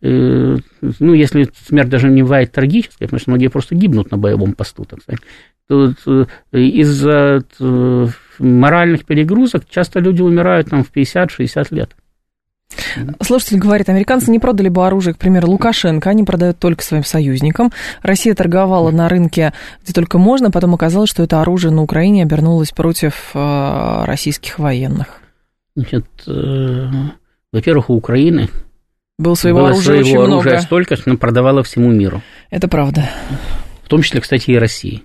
[0.00, 0.56] э,
[1.00, 4.84] ну, если смерть даже не бывает трагической, потому что многие просто гибнут на боевом посту,
[4.84, 5.20] так сказать,
[5.68, 8.06] то э, из-за э,
[8.38, 11.96] моральных перегрузок часто люди умирают там в 50-60 лет.
[13.22, 17.72] Слушатель говорит, американцы не продали бы оружие, к примеру, Лукашенко, они продают только своим союзникам.
[18.02, 22.70] Россия торговала на рынке, где только можно, потом оказалось, что это оружие на Украине обернулось
[22.70, 25.20] против э, российских военных.
[25.76, 26.86] Значит, э,
[27.52, 28.48] во-первых, у Украины
[29.18, 30.62] Был своего было оружия своего очень оружия много.
[30.62, 32.22] столько, что она продавала всему миру.
[32.50, 33.08] Это правда.
[33.84, 35.04] В том числе, кстати, и России.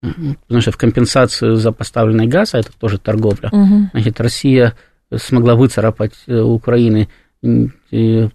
[0.00, 3.90] Потому что в компенсацию за поставленный газ, а это тоже торговля, угу.
[3.92, 4.74] значит, Россия
[5.14, 7.08] смогла выцарапать у Украины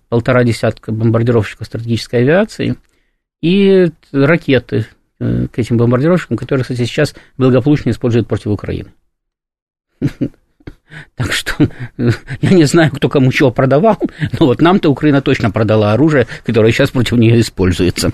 [0.10, 2.76] полтора десятка бомбардировщиков стратегической авиации
[3.42, 4.88] и ракеты
[5.20, 8.94] к этим бомбардировщикам, которые, кстати, сейчас благополучно используют против Украины.
[11.16, 11.68] Так что
[12.42, 13.98] я не знаю, кто кому чего продавал,
[14.40, 18.12] но вот нам-то Украина точно продала оружие, которое сейчас против нее используется.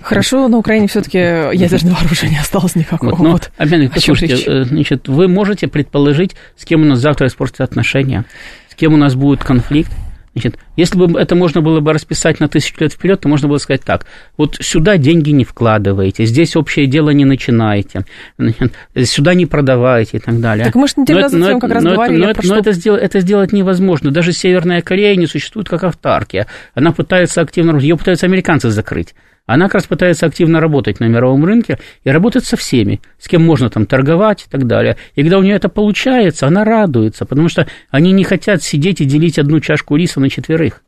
[0.00, 3.10] Хорошо, на Украине все-таки ядерного оружия не осталось никакого.
[3.10, 3.50] Вот, но, вот.
[3.56, 8.24] Опять, послушайте, э, значит, вы можете предположить, с кем у нас завтра испортятся отношения,
[8.70, 9.92] с кем у нас будет конфликт,
[10.34, 13.58] Значит, если бы это можно было бы расписать на тысячу лет вперед, то можно было
[13.58, 14.06] сказать так.
[14.38, 18.06] Вот сюда деньги не вкладываете, здесь общее дело не начинаете,
[18.38, 18.72] значит,
[19.04, 20.64] сюда не продавайте и так далее.
[20.64, 22.16] Так мы же неделю назад как раз но говорили.
[22.18, 24.10] Это, но это, но это, сделать, это сделать невозможно.
[24.10, 26.46] Даже Северная Корея не существует как автаркия.
[26.74, 27.78] Она пытается активно...
[27.78, 29.14] Ее пытаются американцы закрыть.
[29.46, 33.44] Она как раз пытается активно работать на мировом рынке и работать со всеми, с кем
[33.44, 34.96] можно там торговать и так далее.
[35.14, 39.04] И когда у нее это получается, она радуется, потому что они не хотят сидеть и
[39.04, 40.82] делить одну чашку риса на четверых.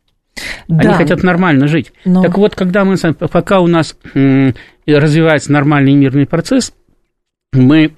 [0.69, 0.89] Да.
[0.89, 1.93] Они хотят нормально жить.
[2.05, 2.23] Но...
[2.23, 3.97] Так вот, когда мы, пока у нас
[4.87, 6.73] развивается нормальный мирный процесс,
[7.53, 7.93] мы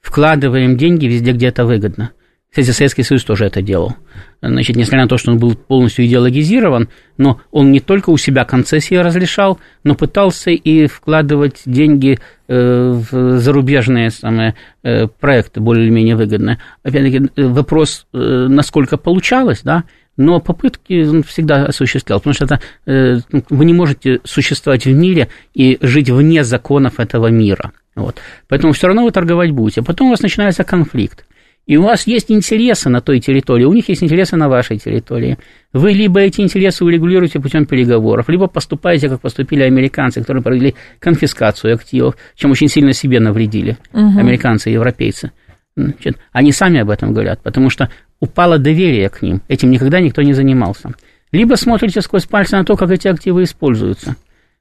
[0.00, 2.12] вкладываем деньги везде, где это выгодно.
[2.52, 3.96] Кстати, Советский Союз тоже это делал.
[4.42, 8.44] Значит, несмотря на то, что он был полностью идеологизирован, но он не только у себя
[8.44, 16.58] концессии разрешал, но пытался и вкладывать деньги э, в зарубежные самые, э, проекты более-менее выгодные.
[16.82, 19.84] Опять-таки, э, вопрос, насколько получалось, да,
[20.18, 25.78] но попытки он всегда осуществлял, потому что это, вы не можете существовать в мире и
[25.80, 27.72] жить вне законов этого мира.
[27.94, 28.16] Вот.
[28.48, 29.80] Поэтому все равно вы торговать будете.
[29.80, 31.24] Потом у вас начинается конфликт.
[31.66, 35.38] И у вас есть интересы на той территории, у них есть интересы на вашей территории.
[35.72, 41.74] Вы либо эти интересы урегулируете путем переговоров, либо поступаете, как поступили американцы, которые провели конфискацию
[41.74, 44.18] активов, чем очень сильно себе навредили, угу.
[44.18, 45.30] американцы и европейцы.
[45.76, 50.20] Значит, они сами об этом говорят, потому что упало доверие к ним, этим никогда никто
[50.20, 50.90] не занимался.
[51.30, 54.16] Либо смотрите сквозь пальцы на то, как эти активы используются,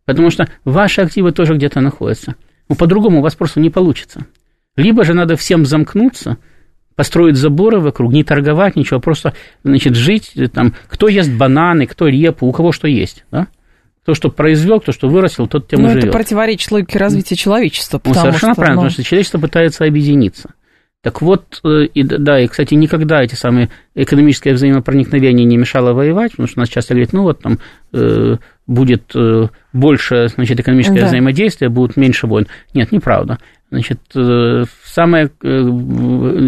[0.06, 2.36] потому что ваши активы тоже где-то находятся.
[2.70, 4.26] Ну, по-другому у вас просто не получится.
[4.78, 6.38] Либо же надо всем замкнуться–
[6.96, 9.34] построить заборы вокруг, не торговать, ничего, просто,
[9.64, 13.48] значит, жить, там, кто ест бананы, кто репу, у кого что есть, да?
[14.04, 16.06] Кто что произвел, кто что вырастил, тот тем Но и живет.
[16.06, 18.02] это противоречит логике развития человечества.
[18.04, 18.82] Ну, совершенно что, правильно, ну...
[18.88, 20.54] потому что человечество пытается объединиться.
[21.04, 26.32] Так вот, э, и, да, и, кстати, никогда эти самые экономическое взаимопроникновение не мешало воевать,
[26.32, 27.58] потому что у нас часто говорят, ну, вот там
[27.92, 28.38] э,
[28.68, 31.08] будет э, больше, значит, экономическое да.
[31.08, 32.46] взаимодействие, будет меньше войн.
[32.76, 33.40] Нет, неправда.
[33.72, 35.48] Значит, э, самое э,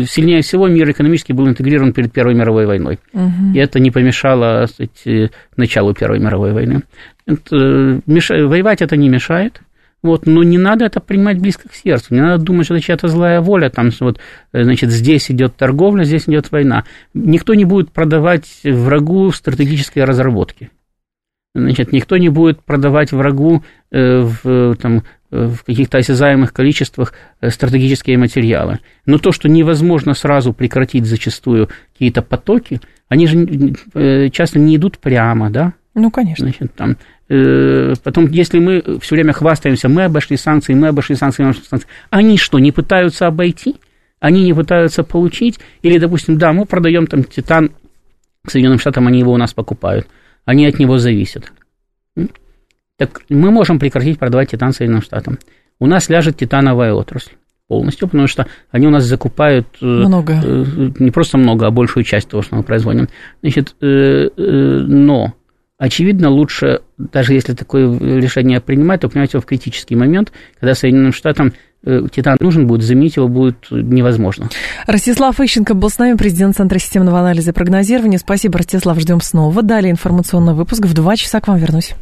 [0.10, 3.00] сильнее всего мир экономически был интегрирован перед Первой мировой войной.
[3.14, 3.54] Угу.
[3.54, 6.82] И это не помешало кстати, началу Первой мировой войны.
[7.26, 8.30] Это, меш...
[8.30, 9.62] Воевать это не мешает.
[10.02, 12.14] Вот, но не надо это принимать близко к сердцу.
[12.14, 13.70] Не надо думать, что это чья-то злая воля.
[13.70, 14.20] Там, вот,
[14.52, 16.84] значит, здесь идет торговля, здесь идет война.
[17.14, 20.72] Никто не будет продавать врагу стратегические разработки.
[21.56, 28.18] Значит, никто не будет продавать врагу э, в, там, в каких-то осязаемых количествах э, стратегические
[28.18, 28.80] материалы.
[29.06, 34.98] Но то, что невозможно сразу прекратить зачастую какие-то потоки, они же э, часто не идут
[34.98, 35.74] прямо, да?
[35.96, 36.46] Ну, конечно.
[36.48, 36.98] Значит, там,
[37.30, 41.66] э, потом, если мы все время хвастаемся, мы обошли санкции, мы обошли санкции, мы обошли
[41.68, 43.76] санкции, они что, не пытаются обойти?
[44.20, 45.60] Они не пытаются получить?
[45.82, 47.72] Или, допустим, да, мы продаем там титан
[48.48, 50.08] Соединенным Штатам, они его у нас покупают,
[50.46, 51.52] они от него зависят.
[52.98, 55.40] Так мы можем прекратить продавать титан Соединенным Штатам.
[55.80, 57.34] У нас ляжет титановая отрасль
[57.68, 60.40] полностью, потому что они у нас закупают э, много.
[60.44, 60.66] Э,
[61.00, 63.08] не просто много, а большую часть того, что мы производим.
[63.42, 65.34] Значит, э, но
[65.78, 71.14] очевидно, лучше, даже если такое решение принимать, то принимать его в критический момент, когда Соединенным
[71.14, 74.50] Штатам титан нужен будет, заменить его будет невозможно.
[74.88, 78.18] Ростислав Ищенко был с нами, президент Центра системного анализа и прогнозирования.
[78.18, 79.62] Спасибо, Ростислав, ждем снова.
[79.62, 80.86] Далее информационный выпуск.
[80.86, 81.94] В два часа к вам вернусь.